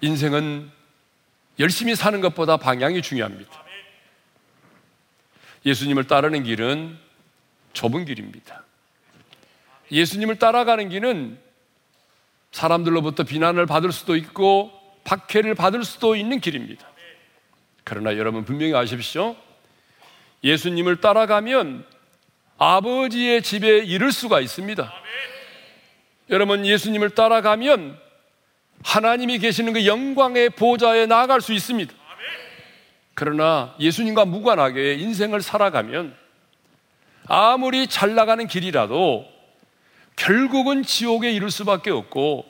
[0.00, 0.70] 인생은
[1.58, 3.64] 열심히 사는 것보다 방향이 중요합니다.
[5.66, 6.98] 예수님을 따르는 길은
[7.72, 8.64] 좁은 길입니다.
[9.92, 11.38] 예수님을 따라가는 길은
[12.52, 14.72] 사람들로부터 비난을 받을 수도 있고
[15.04, 16.88] 박해를 받을 수도 있는 길입니다.
[17.84, 19.36] 그러나 여러분 분명히 아십시오.
[20.42, 21.84] 예수님을 따라가면
[22.58, 24.92] 아버지의 집에 이를 수가 있습니다.
[26.30, 27.98] 여러분 예수님을 따라가면
[28.82, 31.92] 하나님이 계시는 그 영광의 보좌에 나아갈 수 있습니다.
[33.14, 36.16] 그러나 예수님과 무관하게 인생을 살아가면
[37.26, 39.26] 아무리 잘 나가는 길이라도
[40.16, 42.44] 결국은 지옥에 이를 수밖에 없고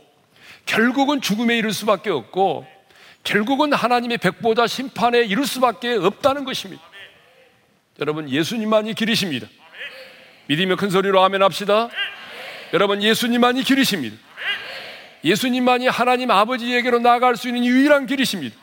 [0.66, 2.66] 결국은 죽음에 이를 수밖에 없고
[3.24, 6.82] 결국은 하나님의 백보자 심판에 이를 수밖에 없다는 것입니다.
[7.98, 9.46] 여러분 예수님만이 길이십니다.
[10.46, 11.90] 믿으면 큰 소리로 아멘 합시다.
[12.72, 14.16] 여러분 예수님만이 길이십니다.
[15.24, 18.56] 예수님만이 하나님 아버지에게로 나아갈 수 있는 유일한 길이십니다.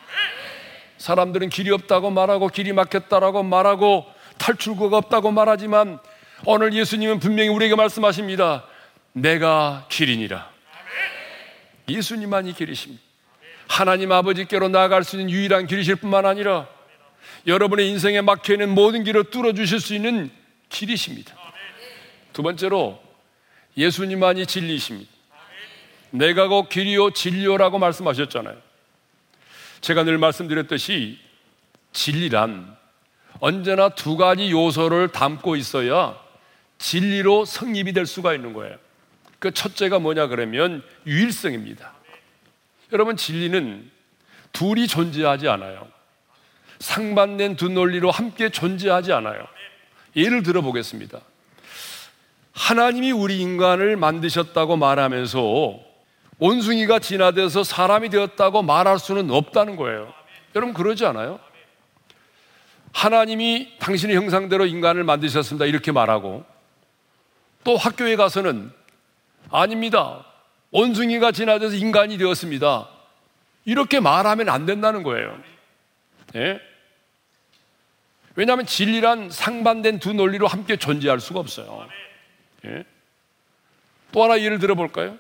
[0.98, 4.06] 사람들은 길이 없다고 말하고 길이 막혔다라고 말하고
[4.38, 6.00] 탈출구가 없다고 말하지만
[6.46, 8.66] 오늘 예수님은 분명히 우리에게 말씀하십니다.
[9.14, 10.50] 내가 길이니라.
[11.90, 13.02] 예수님만이 길이십니다.
[13.68, 16.68] 하나님 아버지께로 나아갈 수 있는 유일한 길이실 뿐만 아니라
[17.46, 20.32] 여러분의 인생에 막혀 있는 모든 길을 뚫어 주실 수 있는
[20.70, 21.36] 길이십니다.
[22.34, 23.02] 두 번째로
[23.76, 25.17] 예수님만이 진리십니다.
[26.18, 28.58] 내가 곧 길이요 진리요라고 말씀하셨잖아요.
[29.82, 31.20] 제가 늘 말씀드렸듯이
[31.94, 32.76] 진리란
[33.40, 36.20] 언제나 두 가지 요소를 담고 있어야
[36.78, 38.78] 진리로 성립이 될 수가 있는 거예요.
[39.40, 41.94] 그 첫째가 뭐냐 그러면 유일성입니다.
[42.94, 43.90] 여러분 진리는
[44.54, 45.88] 둘이 존재하지 않아요.
[46.80, 49.46] 상반된 두 논리로 함께 존재하지 않아요.
[50.16, 51.20] 예를 들어 보겠습니다.
[52.54, 55.87] 하나님이 우리 인간을 만드셨다고 말하면서
[56.40, 60.14] 원숭이가 진화돼서 사람이 되었다고 말할 수는 없다는 거예요.
[60.56, 61.40] 여러분 그러지 않아요?
[62.94, 65.66] 하나님이 당신의 형상대로 인간을 만드셨습니다.
[65.66, 66.46] 이렇게 말하고
[67.64, 68.72] 또 학교에 가서는
[69.52, 70.26] 아닙니다.
[70.72, 72.90] 원숭이가 진화돼서 인간이 되었습니다.
[73.66, 75.38] 이렇게 말하면 안 된다는 거예요.
[76.36, 76.60] 예?
[78.36, 81.88] 왜냐하면 진리란 상반된 두 논리로 함께 존재할 수가 없어요.
[82.66, 82.84] 예?
[84.12, 85.18] 또 하나 예를 들어볼까요?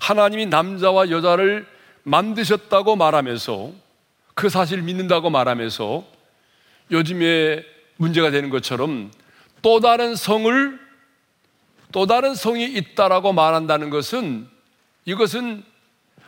[0.00, 1.66] 하나님이 남자와 여자를
[2.02, 3.72] 만드셨다고 말하면서
[4.34, 6.04] 그 사실을 믿는다고 말하면서
[6.90, 7.64] 요즘에
[7.96, 9.12] 문제가 되는 것처럼
[9.62, 10.80] 또 다른 성을
[11.92, 14.48] 또 다른 성이 있다라고 말한다는 것은
[15.04, 15.62] 이것은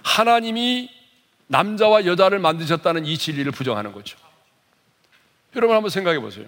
[0.03, 0.91] 하나님이
[1.47, 4.19] 남자와 여자를 만드셨다는 이 진리를 부정하는 거죠.
[5.57, 6.47] 여러분 한번 생각해 보세요.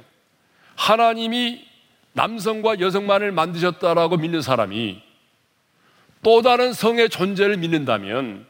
[0.76, 1.64] 하나님이
[2.12, 5.02] 남성과 여성만을 만드셨다라고 믿는 사람이
[6.24, 8.46] 또 다른 성의 존재를 믿는다면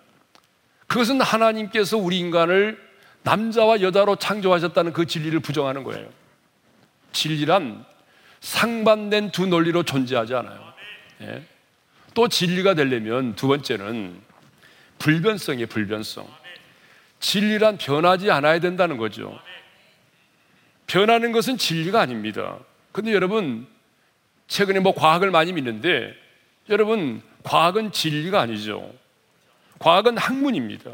[0.86, 2.80] 그것은 하나님께서 우리 인간을
[3.24, 6.08] 남자와 여자로 창조하셨다는 그 진리를 부정하는 거예요.
[7.12, 7.84] 진리란
[8.40, 10.72] 상반된 두 논리로 존재하지 않아요.
[11.22, 11.42] 예?
[12.14, 14.20] 또 진리가 되려면 두 번째는
[14.98, 16.28] 불변성이에요, 불변성.
[17.18, 19.36] 진리란 변하지 않아야 된다는 거죠.
[20.86, 22.58] 변하는 것은 진리가 아닙니다.
[22.92, 23.66] 근데 여러분,
[24.46, 26.23] 최근에 뭐 과학을 많이 믿는데,
[26.70, 28.90] 여러분, 과학은 진리가 아니죠.
[29.78, 30.92] 과학은 학문입니다.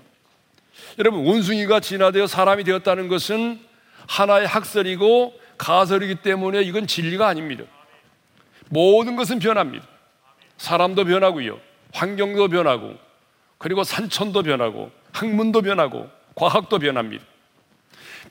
[0.99, 3.61] 여러분, 원숭이가 진화되어 사람이 되었다는 것은
[4.09, 7.65] 하나의 학설이고 가설이기 때문에 이건 진리가 아닙니다.
[8.69, 9.87] 모든 것은 변합니다.
[10.57, 11.61] 사람도 변하고요.
[11.93, 12.97] 환경도 변하고,
[13.59, 17.25] 그리고 산천도 변하고, 학문도 변하고, 과학도 변합니다.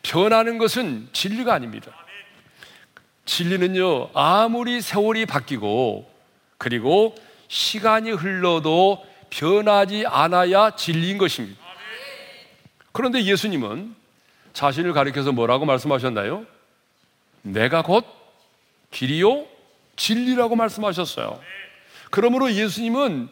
[0.02, 1.92] 변하는 것은 진리가 아닙니다.
[3.26, 6.10] 진리는요, 아무리 세월이 바뀌고,
[6.58, 7.16] 그리고
[7.50, 11.60] 시간이 흘러도 변하지 않아야 진리인 것입니다.
[12.92, 13.96] 그런데 예수님은
[14.54, 16.46] 자신을 가리켜서 뭐라고 말씀하셨나요?
[17.42, 18.06] 내가 곧
[18.92, 19.46] 길이요
[19.96, 21.40] 진리라고 말씀하셨어요.
[22.12, 23.30] 그러므로 예수님은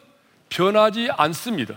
[0.50, 1.74] 변하지 않습니다.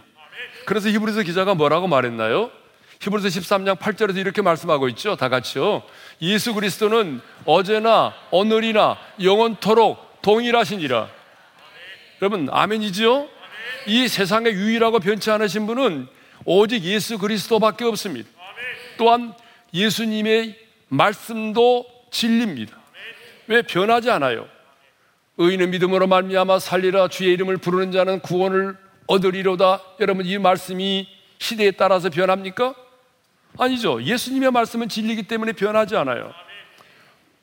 [0.66, 2.52] 그래서 히브리서 기자가 뭐라고 말했나요?
[3.00, 5.16] 히브리서 13장 8절에서 이렇게 말씀하고 있죠.
[5.16, 5.82] 다 같이요.
[6.22, 11.21] 예수 그리스도는 어제나 오늘이나 영원토록 동일하시니라.
[12.22, 13.28] 여러분 아멘이지요?
[13.88, 16.08] 이 세상에 유일하고 변치 않으신 분은
[16.46, 18.30] 오직 예수 그리스도밖에 없습니다.
[18.98, 19.34] 또한
[19.74, 20.56] 예수님의
[20.90, 22.78] 말씀도 진리입니다.
[23.48, 24.48] 왜 변하지 않아요?
[25.38, 29.82] 의인은 믿음으로 말미암아 살리라 주의 이름을 부르는 자는 구원을 얻으리로다.
[30.00, 31.08] 여러분 이 말씀이
[31.40, 32.76] 시대에 따라서 변합니까?
[33.58, 34.04] 아니죠.
[34.04, 36.32] 예수님의 말씀은 진리기 때문에 변하지 않아요.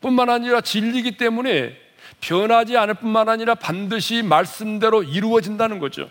[0.00, 1.87] 뿐만 아니라 진리기 때문에
[2.20, 6.10] 변하지 않을 뿐만 아니라 반드시 말씀대로 이루어진다는 거죠.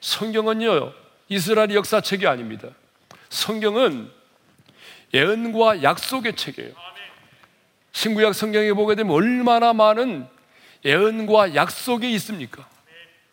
[0.00, 0.92] 성경은요,
[1.28, 2.68] 이스라엘 역사책이 아닙니다.
[3.28, 4.10] 성경은
[5.14, 6.72] 예언과 약속의 책이에요.
[7.92, 10.26] 신구약 성경에 보게 되면 얼마나 많은
[10.84, 12.66] 예언과 약속이 있습니까?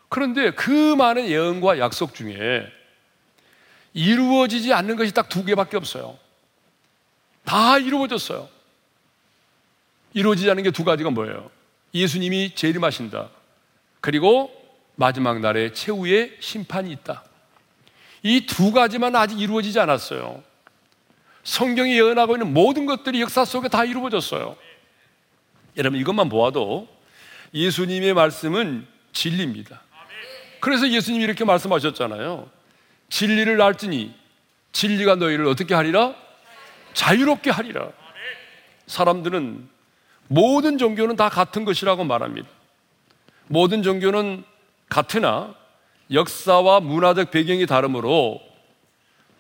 [0.10, 2.67] 그런데 그 많은 예언과 약속 중에
[3.93, 6.17] 이루어지지 않는 것이 딱 두 개밖에 없어요.
[7.45, 8.47] 다 이루어졌어요.
[10.13, 11.49] 이루어지지 않는 게두 가지가 뭐예요?
[11.93, 13.30] 예수님이 재림하신다.
[14.02, 14.52] 그리고
[14.95, 17.23] 마지막 날에 최후의 심판이 있다.
[18.23, 20.43] 이 두 가지만 아직 이루어지지 않았어요.
[21.43, 24.58] 성경이 예언하고 있는 모든 것들이 역사 속에 다 이루어졌어요.
[25.78, 26.88] 여러분 이것만 보아도
[27.54, 29.82] 예수님의 말씀은 진리입니다.
[30.60, 32.49] 그래서 예수님이 이렇게 말씀하셨잖아요.
[33.10, 34.13] 진리를 알지니
[34.73, 36.13] 진리가 너희를 어떻게 하리라?
[36.93, 37.89] 자유롭게 하리라.
[38.88, 39.69] 사람들은
[40.30, 42.48] 모든 종교는 다 같은 것이라고 말합니다.
[43.48, 44.44] 모든 종교는
[44.88, 45.56] 같으나
[46.12, 48.39] 역사와 문화적 배경이 다르므로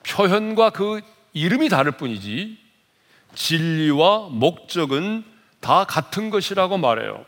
[0.03, 1.01] 표현과 그
[1.33, 2.57] 이름이 다를 뿐이지
[3.35, 5.23] 진리와 목적은
[5.59, 7.23] 다 같은 것이라고 말해요.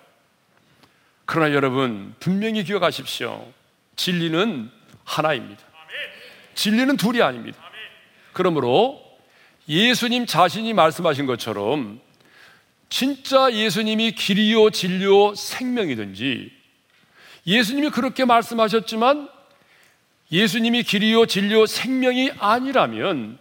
[1.26, 3.45] 그러나 여러분, 분명히 기억하십시오.
[3.95, 4.71] 진리는
[5.04, 5.62] 하나입니다.
[6.56, 7.60] 진리는 둘이 아닙니다.
[8.34, 9.02] 그러므로
[9.69, 12.02] 예수님 자신이 말씀하신 것처럼
[12.91, 16.51] 진짜 예수님이 길이요, 진리요, 생명이든지
[17.47, 19.30] 예수님이 그렇게 말씀하셨지만
[20.30, 23.39] 예수님이 길이요, 진리요, 생명이 아니라면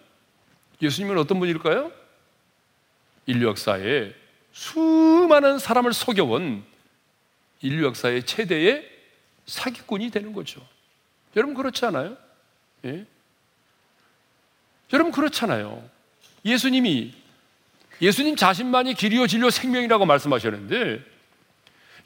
[0.81, 1.91] 예수님은 어떤 분일까요?
[3.27, 4.15] 인류 역사에
[4.53, 6.65] 수많은 사람을 속여온
[7.61, 8.89] 인류 역사의 최대의
[9.47, 10.65] 사기꾼이 되는 거죠.
[11.35, 12.17] 여러분 그렇지 않아요?
[12.85, 13.05] 예?
[14.93, 15.89] 여러분 그렇잖아요.
[16.45, 17.20] 예수님이
[18.01, 21.05] 예수님 자신만이 길이요 진료 생명이라고 말씀하셨는데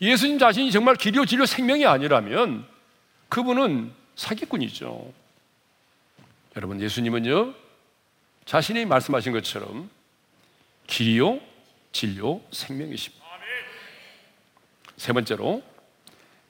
[0.01, 2.67] 예수님 자신이 정말 길이요 진료 생명이 아니라면
[3.29, 5.13] 그분은 사기꾼이죠.
[6.57, 7.55] 여러분 예수님은요
[8.45, 9.91] 자신이 말씀하신 것처럼
[10.87, 11.41] 길이요
[11.93, 13.25] 진료 생명이십니다.
[14.97, 15.63] 세 번째로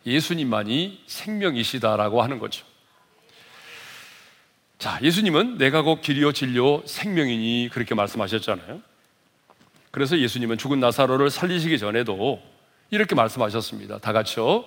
[0.07, 2.67] 예수님만이 생명이시다라고 하는 거죠.
[4.79, 8.83] 자, 예수님은 내가 곧 길이요 진리요 생명이니 그렇게 말씀하셨잖아요.
[9.95, 12.43] 그래서 예수님은 죽은 나사로를 살리시기 전에도
[12.91, 13.99] 이렇게 말씀하셨습니다.
[13.99, 14.65] 다 같이요.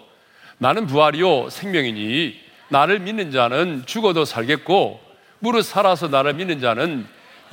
[0.58, 5.02] 나는 부활이요 생명이니 나를 믿는 자는 죽어도 살겠고
[5.40, 7.06] 무릇 살아서 나를 믿는 자는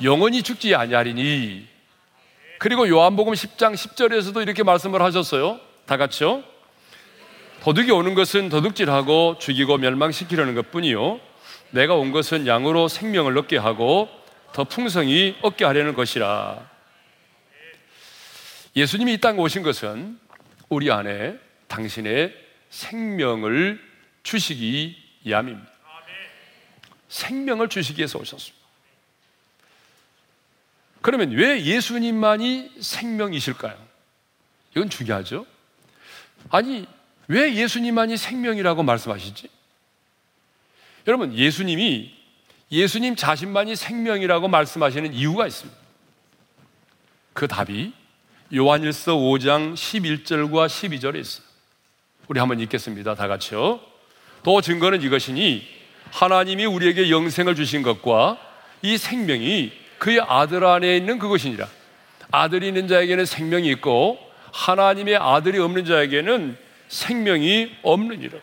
[0.03, 1.67] 영원히 죽지 아니하리니
[2.59, 5.59] 그리고 요한복음 10장 10절에서도 이렇게 말씀을 하셨어요.
[5.85, 6.45] 다 같이요.
[7.63, 11.19] 도둑이 오는 것은 도둑질하고 죽이고 멸망시키려는 것뿐이요
[11.71, 14.07] 내가 온 것은 양으로 생명을 얻게 하고
[14.53, 16.74] 더 풍성히 얻게 하려는 것이라.
[18.75, 20.19] 예수님이 이 땅에 오신 것은
[20.69, 22.35] 우리 안에 당신의
[22.69, 23.81] 생명을
[24.23, 25.71] 주시기 위함입니다.
[27.07, 28.65] 생명을 주시기 위해서 오셨습니다.
[31.01, 33.77] 그러면 왜 예수님만이 생명이실까요?
[34.75, 35.45] 이건 중요하죠.
[36.49, 36.87] 아니,
[37.27, 39.49] 왜 예수님만이 생명이라고 말씀하시지?
[41.07, 42.13] 여러분, 예수님이
[42.71, 45.79] 예수님 자신만이 생명이라고 말씀하시는 이유가 있습니다.
[47.33, 47.93] 그 답이
[48.55, 51.45] 요한일서 5장 11절과 12절에 있어요.
[52.29, 53.13] 우리 한번 읽겠습니다.
[53.15, 53.81] 다 같이요.
[54.43, 55.67] 또 증거는 이것이니
[56.11, 58.39] 하나님이 우리에게 영생을 주신 것과
[58.81, 61.67] 이 생명이 그의 아들 안에 있는 그것이니라.
[62.31, 64.19] 아들이 있는 자에게는 생명이 있고
[64.53, 68.39] 하나님의 아들이 없는 자에게는 생명이 없느니라.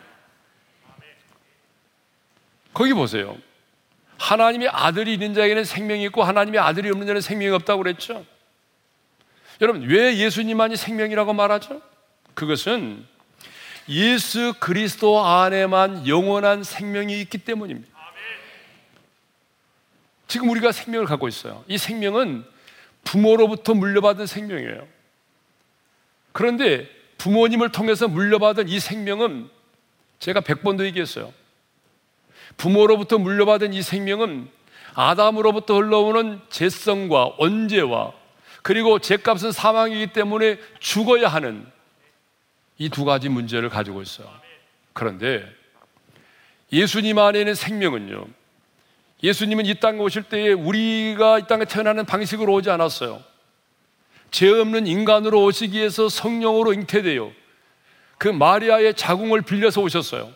[2.73, 3.35] 거기 보세요.
[4.19, 8.25] 하나님의 아들이 있는 자에게는 생명이 있고 하나님의 아들이 없는 자는 생명이 없다고 그랬죠.
[9.61, 11.81] 여러분, 왜 예수님만이 생명이라고 말하죠?
[12.33, 13.05] 그것은
[13.89, 17.93] 예수 그리스도 안에만 영원한 생명이 있기 때문입니다.
[20.27, 21.63] 지금 우리가 생명을 갖고 있어요.
[21.67, 22.43] 이 생명은
[23.03, 24.87] 부모로부터 물려받은 생명이에요.
[26.31, 29.49] 그런데 부모님을 통해서 물려받은 이 생명은
[30.19, 31.31] 제가 100번도 얘기했어요.
[32.57, 34.49] 부모로부터 물려받은 이 생명은
[34.95, 38.13] 아담으로부터 흘러오는 재성과 언제와
[38.63, 41.65] 그리고 죄값은 사망이기 때문에 죽어야 하는
[42.79, 44.27] 이 두 가지 문제를 가지고 있어요.
[44.93, 45.45] 그런데
[46.71, 48.25] 예수님 안에는 생명은요.
[49.21, 53.21] 예수님은 이 땅에 오실 때에 우리가 이 땅에 태어나는 방식으로 오지 않았어요.
[54.31, 57.31] 죄 없는 인간으로 오시기 위해서 성령으로 잉태되어
[58.17, 60.31] 그 마리아의 자궁을 빌려서 오셨어요.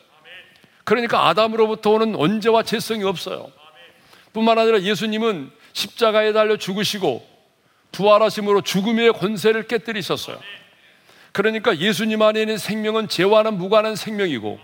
[0.84, 3.52] 그러니까 아담으로부터 오는 언제와 죄성이 없어요.
[4.32, 7.37] 뿐만 아니라 예수님은 십자가에 달려 죽으시고
[7.92, 10.40] 부활하심으로 죽음의 권세를 깨뜨리셨어요.
[11.32, 14.60] 그러니까 예수님 안에 있는 생명은 죄와는 무관한 생명이고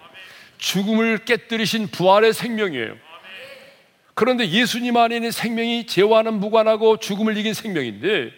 [0.58, 2.96] 죽음을 깨뜨리신 부활의 생명이에요.
[4.14, 8.32] 그런데 예수님 안에 있는 생명이 죄와는 무관하고 죽음을 이긴 생명인데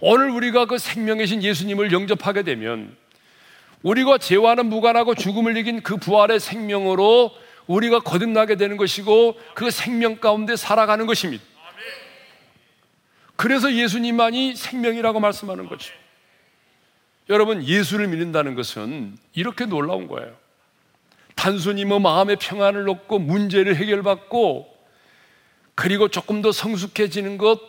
[0.00, 2.96] 오늘 우리가 그 생명이신 예수님을 영접하게 되면
[3.82, 7.32] 우리가 죄와는 무관하고 죽음을 이긴 그 부활의 생명으로
[7.66, 11.44] 우리가 거듭나게 되는 것이고 그 생명 가운데 살아가는 것입니다.
[13.36, 15.92] 그래서 예수님만이 생명이라고 말씀하는 거죠.
[17.28, 20.34] 여러분, 예수를 믿는다는 것은 이렇게 놀라운 거예요.
[21.34, 24.72] 단순히 뭐 마음의 평안을 얻고 문제를 해결받고
[25.74, 27.60] 그리고 조금 더 성숙해지는 것,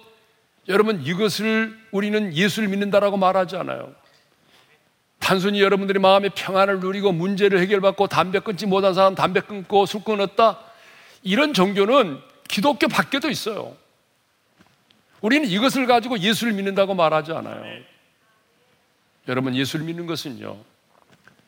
[0.67, 3.93] 여러분 이것을 우리는 예수를 믿는다라고 말하지 않아요.
[5.19, 10.59] 단순히 여러분들이 마음의 평안을 누리고 문제를 해결받고 담배 끊지 못한 사람 담배 끊고 술 끊었다.
[11.23, 13.75] 이런 종교는 기독교 밖에도 있어요.
[15.25, 17.63] 우리는 이것을 가지고 예수를 믿는다고 말하지 않아요.
[19.27, 20.55] 여러분, 예수를 믿는 것은요,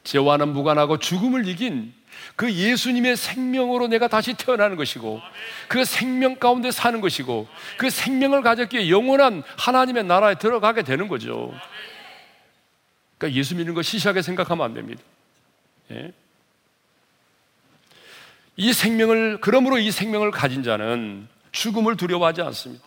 [0.04, 1.94] 죄와는 무관하고 죽음을 이긴
[2.36, 5.22] 그 예수님의 생명으로 내가 다시 태어나는 것이고
[5.68, 7.48] 그 생명 가운데 사는 것이고
[7.78, 11.54] 그 생명을 가졌기에 영원한 하나님의 나라에 들어가게 되는 거죠.
[13.20, 15.04] 그러니까 예수 믿는 거 시시하게 생각하면 안 됩니다.
[15.92, 16.12] 예?
[18.56, 22.87] 이 생명을 그러므로 이 생명을 가진 자는 죽음을 두려워하지 않습니다.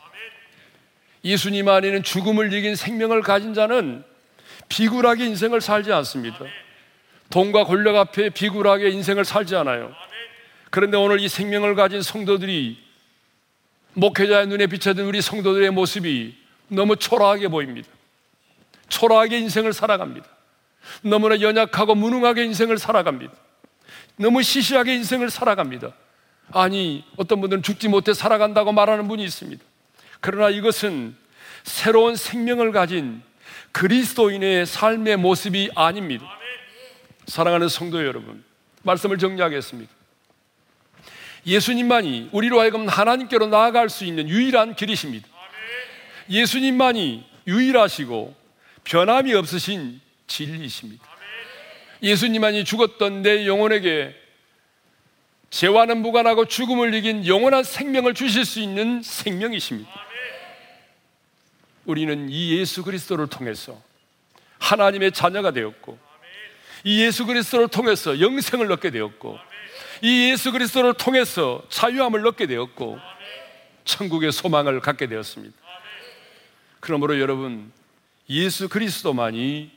[1.24, 4.04] 예수님 안에는 죽음을 이긴 생명을 가진 자는
[4.68, 6.38] 비굴하게 인생을 살지 않습니다.
[7.30, 9.94] 돈과 권력 앞에 비굴하게 인생을 살지 않아요.
[10.70, 12.78] 그런데 오늘 이 생명을 가진 성도들이
[13.94, 16.36] 목회자의 눈에 비춰진 우리 성도들의 모습이
[16.68, 17.88] 너무 초라하게 보입니다.
[18.88, 20.26] 초라하게 인생을 살아갑니다.
[21.02, 23.32] 너무나 연약하고 무능하게 인생을 살아갑니다.
[24.16, 25.92] 너무 시시하게 인생을 살아갑니다.
[26.52, 29.64] 아니, 어떤 분들은 죽지 못해 살아간다고 말하는 분이 있습니다.
[30.20, 31.16] 그러나 이것은
[31.64, 33.22] 새로운 생명을 가진
[33.72, 36.26] 그리스도인의 삶의 모습이 아닙니다.
[37.26, 38.44] 사랑하는 성도 여러분,
[38.82, 39.92] 말씀을 정리하겠습니다.
[41.46, 45.26] 예수님만이 우리로 하여금 하나님께로 나아갈 수 있는 유일한 길이십니다.
[46.28, 48.34] 예수님만이 유일하시고
[48.84, 51.04] 변함이 없으신 진리이십니다.
[52.02, 54.14] 예수님만이 죽었던 내 영혼에게
[55.50, 60.09] 죄와는 무관하고 죽음을 이긴 영원한 생명을 주실 수 있는 생명이십니다.
[61.84, 63.80] 우리는 이 예수 그리스도를 통해서
[64.58, 65.98] 하나님의 자녀가 되었고
[66.84, 69.38] 이 예수 그리스도를 통해서 영생을 얻게 되었고
[70.02, 72.98] 이 예수 그리스도를 통해서 자유함을 얻게 되었고
[73.84, 75.56] 천국의 소망을 갖게 되었습니다.
[76.80, 77.72] 그러므로 여러분
[78.28, 79.70] 예수 그리스도만이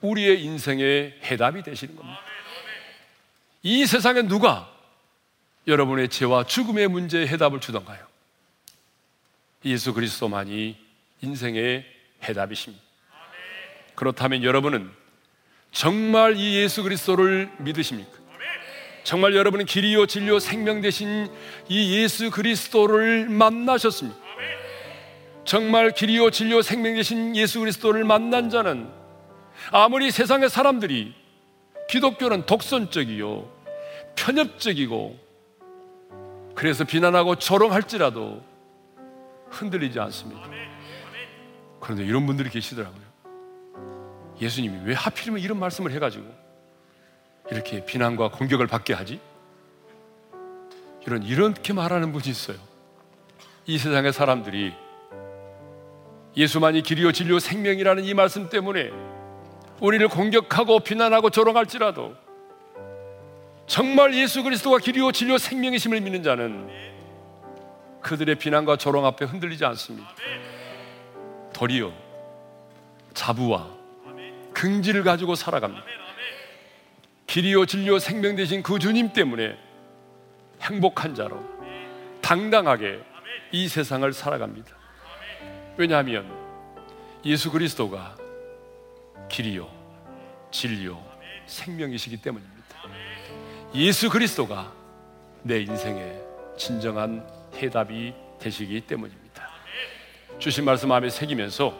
[0.00, 2.20] 우리의 인생의 해답이 되시는 겁니다.
[3.62, 4.72] 이 세상에 누가
[5.66, 8.06] 여러분의 죄와 죽음의 문제에 해답을 주던가요?
[9.66, 10.89] 예수 그리스도만이
[11.22, 11.84] 인생의
[12.24, 12.82] 해답이십니다.
[13.94, 14.90] 그렇다면 여러분은
[15.72, 18.20] 정말 이 예수 그리스도를 믿으십니까?
[19.04, 21.28] 정말 여러분은 길이요 진리요 생명 되신
[21.68, 24.18] 이 예수 그리스도를 만나셨습니까?
[25.44, 28.88] 정말 길이요 진리요 생명 되신 예수 그리스도를 만난 자는
[29.72, 31.14] 아무리 세상의 사람들이
[31.88, 33.50] 기독교는 독선적이요
[34.16, 35.18] 편협적이고
[36.54, 38.42] 그래서 비난하고 조롱할지라도
[39.48, 40.69] 흔들리지 않습니다.
[41.80, 43.10] 그런데 이런 분들이 계시더라고요.
[44.40, 46.24] 예수님이 왜 하필이면 이런 말씀을 해가지고
[47.50, 49.20] 이렇게 비난과 공격을 받게 하지?
[51.06, 52.56] 이런 이렇게 말하는 분이 있어요.
[53.66, 54.72] 이 세상의 사람들이
[56.36, 58.90] 예수만이 길이요 진리요 생명이라는 이 말씀 때문에
[59.80, 62.14] 우리를 공격하고 비난하고 조롱할지라도
[63.66, 66.68] 정말 예수 그리스도가 길이요 진리요 생명이심을 믿는 자는
[68.02, 70.08] 그들의 비난과 조롱 앞에 흔들리지 않습니다.
[71.52, 71.92] 도리어
[73.14, 73.68] 자부와
[74.52, 75.84] 긍지를 가지고 살아갑니다.
[77.26, 79.56] 길이요 진리요 생명 되신 그 주님 때문에
[80.62, 81.42] 행복한 자로
[82.20, 83.00] 당당하게
[83.52, 84.76] 이 세상을 살아갑니다.
[85.76, 86.30] 왜냐하면
[87.24, 88.16] 예수 그리스도가
[89.28, 89.68] 길이요,
[90.50, 91.02] 진리요,
[91.46, 92.60] 생명이시기 때문입니다.
[93.74, 94.72] 예수 그리스도가
[95.42, 96.20] 내 인생의
[96.58, 99.19] 진정한 해답이 되시기 때문입니다.
[100.40, 101.74] 주신 말씀 마음에 새기면서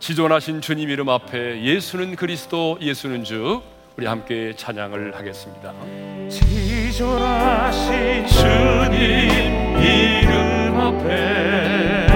[0.00, 3.60] 지존하신 주님 이름 앞에 예수는 그리스도, 예수는 주,
[3.98, 5.74] 우리 함께 찬양을 하겠습니다.
[6.30, 12.06] 지존하신 주님 이름 앞에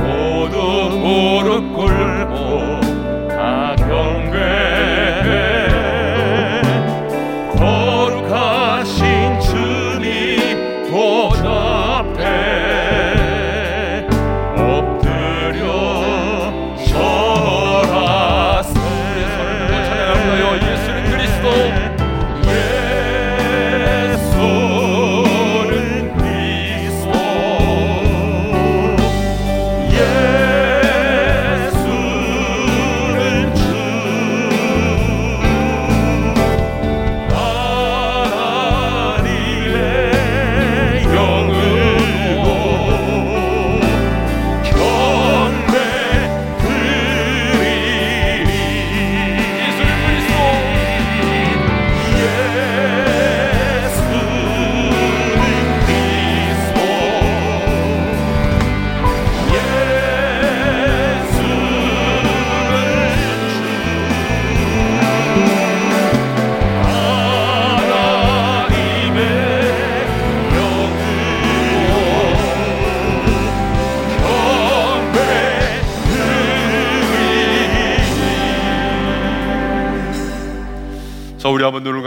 [0.00, 0.56] 모두
[0.96, 2.77] 무릎 꿇고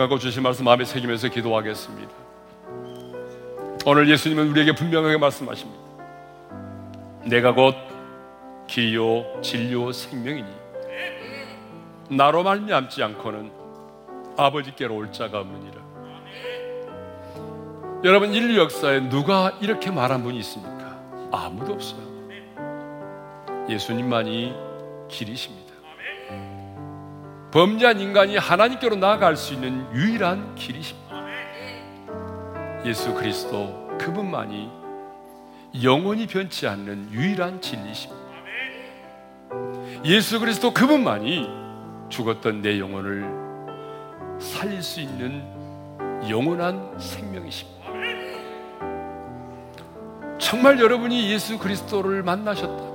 [0.01, 2.11] 감고 주신 말씀 마음에 새기면서 기도하겠습니다.
[3.85, 5.79] 오늘 예수님은 우리에게 분명하게 말씀하십니다.
[7.25, 7.75] 내가 곧
[8.65, 10.49] 길이요 진리요 생명이니
[12.09, 13.51] 나로 말미암지 않고는
[14.37, 15.81] 아버지께로 올 자가 없느니라.
[18.03, 20.97] 여러분 인류 역사에 누가 이렇게 말한 분이 있습니까?
[21.31, 22.01] 아무도 없어요.
[23.69, 24.55] 예수님만이
[25.09, 25.71] 길이십니다.
[27.51, 31.11] 범죄한 인간이 하나님께로 나아갈 수 있는 유일한 길이십니다.
[32.85, 34.69] 예수 그리스도 그분만이
[35.83, 38.21] 영원히 변치 않는 유일한 진리십니다.
[40.05, 41.47] 예수 그리스도 그분만이
[42.09, 43.25] 죽었던 내 영혼을
[44.39, 45.43] 살릴 수 있는
[46.29, 47.81] 영원한 생명이십니다.
[50.39, 52.90] 정말 여러분이 예수 그리스도를 만나셨다.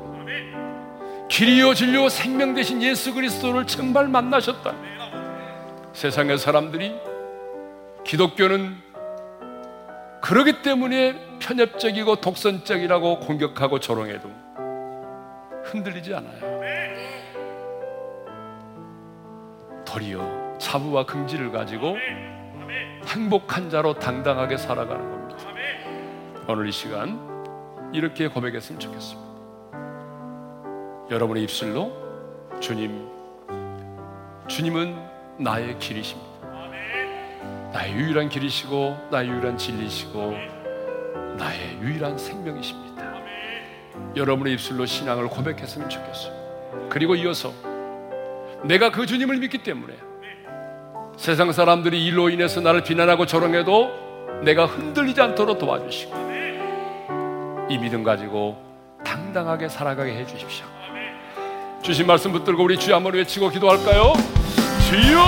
[1.37, 4.73] 길이요 진리요 생명 되신 예수 그리스도를 정말 만나셨다.
[5.93, 6.95] 세상의 사람들이
[8.05, 8.75] 기독교는
[10.23, 14.31] 그러기 때문에 편협적이고 독선적이라고 공격하고 조롱해도
[15.65, 16.41] 흔들리지 않아요.
[19.85, 21.99] 도리어 차부와 긍지를 가지고
[23.09, 25.45] 행복한 자로 당당하게 살아가는 겁니다.
[26.49, 27.21] 오늘 이 시간
[27.93, 29.26] 이렇게 고백했으면 좋겠습니다.
[31.09, 31.93] 여러분의 입술로
[32.59, 33.07] 주님,
[34.49, 34.97] 주님은
[35.39, 36.27] 나의 길이십니다.
[37.73, 40.35] 나의 유일한 길이시고, 나의 유일한 진리시고,
[41.39, 42.97] 나의 유일한 생명이십니다.
[44.17, 46.89] 여러분의 입술로 신앙을 고백했으면 좋겠어요.
[46.89, 47.53] 그리고 이어서
[48.65, 49.95] 내가 그 주님을 믿기 때문에
[51.17, 56.27] 세상 사람들이 일로 인해서 나를 비난하고 조롱해도 내가 흔들리지 않도록 도와주시고
[57.69, 58.57] 이 믿음 가지고
[59.05, 60.76] 당당하게 살아가게 해 주십시오.
[61.87, 64.15] 주신 말씀 붙들고 우리 주여 한번 외치고 기도할까요?
[64.89, 65.21] 주여!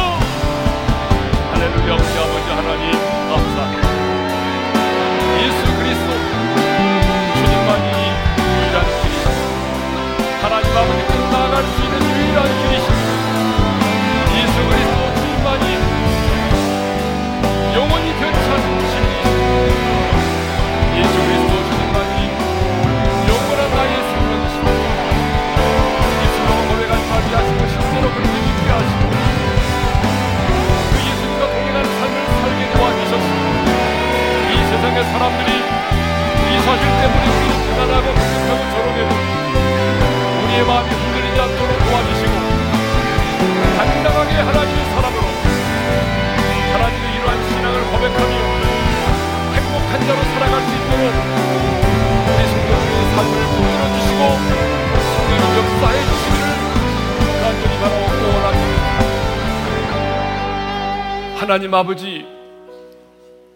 [1.53, 1.97] 할렐루야
[37.01, 39.13] 때문에 우리를 비난하고 공격하고 조롱해도
[40.45, 42.35] 우리의 마음이 흔들리지 않도록 도와주시고
[43.77, 45.27] 당당하게 하나님의 사람으로
[46.73, 48.35] 하나님의 이러한 신앙을 고백하며
[49.55, 51.05] 행복한 자로 살아갈 수 있도록
[52.29, 54.21] 우리 성도들의 삶을 붙들어 주시고
[55.15, 56.49] 성령의 역사해 주시기를
[57.43, 57.99] 간절히 바라고
[58.35, 58.79] 원합니다
[61.39, 62.27] 하나님 아버지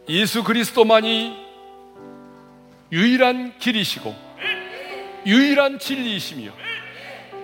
[0.08, 1.41] 예수 그리스도만이
[2.93, 4.14] 유일한 길이시고
[5.24, 6.51] 유일한 진리이시며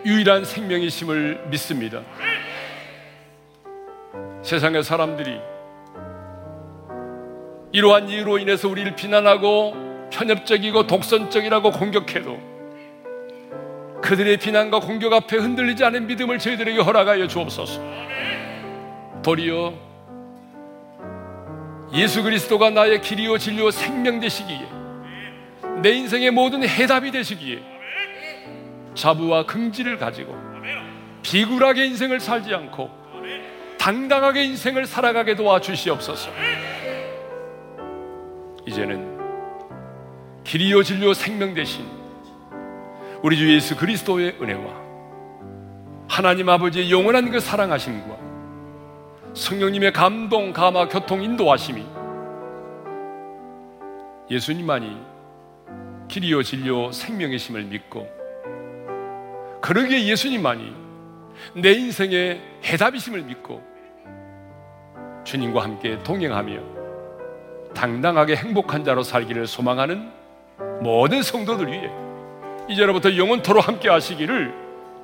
[0.04, 2.02] 유일한 생명이심을 믿습니다.
[4.42, 5.40] 세상의 사람들이
[7.72, 12.48] 이러한 이유로 인해서 우리를 비난하고 편협적이고 독선적이라고 공격해도
[14.02, 17.80] 그들의 비난과 공격 앞에 흔들리지 않은 믿음을 저희들에게 허락하여 주옵소서.
[19.22, 19.72] 도리어
[21.94, 24.77] 예수 그리스도가 나의 길이요 진리요 생명 되시기에
[25.82, 27.62] 내 인생의 모든 해답이 되시기에
[28.94, 30.34] 자부와 긍지를 가지고
[31.22, 32.90] 비굴하게 인생을 살지 않고
[33.78, 36.30] 당당하게 인생을 살아가게 도와주시옵소서.
[38.66, 39.18] 이제는
[40.44, 41.86] 길이요 진리요 생명 되신
[43.22, 44.88] 우리 주 예수 그리스도의 은혜와
[46.08, 48.16] 하나님 아버지의 영원한 그 사랑하심과
[49.34, 51.84] 성령님의 감동, 감화, 교통, 인도하심이
[54.30, 55.07] 예수님만이
[56.08, 58.08] 길이요 진리요 생명이심을 믿고
[59.60, 60.74] 그러기에 예수님만이
[61.54, 63.62] 내 인생의 해답이심을 믿고
[65.24, 66.78] 주님과 함께 동행하며
[67.74, 70.10] 당당하게 행복한 자로 살기를 소망하는
[70.80, 71.90] 모든 성도들 위해
[72.68, 74.52] 이제로부터 영원토로 함께 하시기를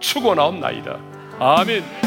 [0.00, 0.98] 축원하옵나이다.
[1.38, 2.03] 아멘.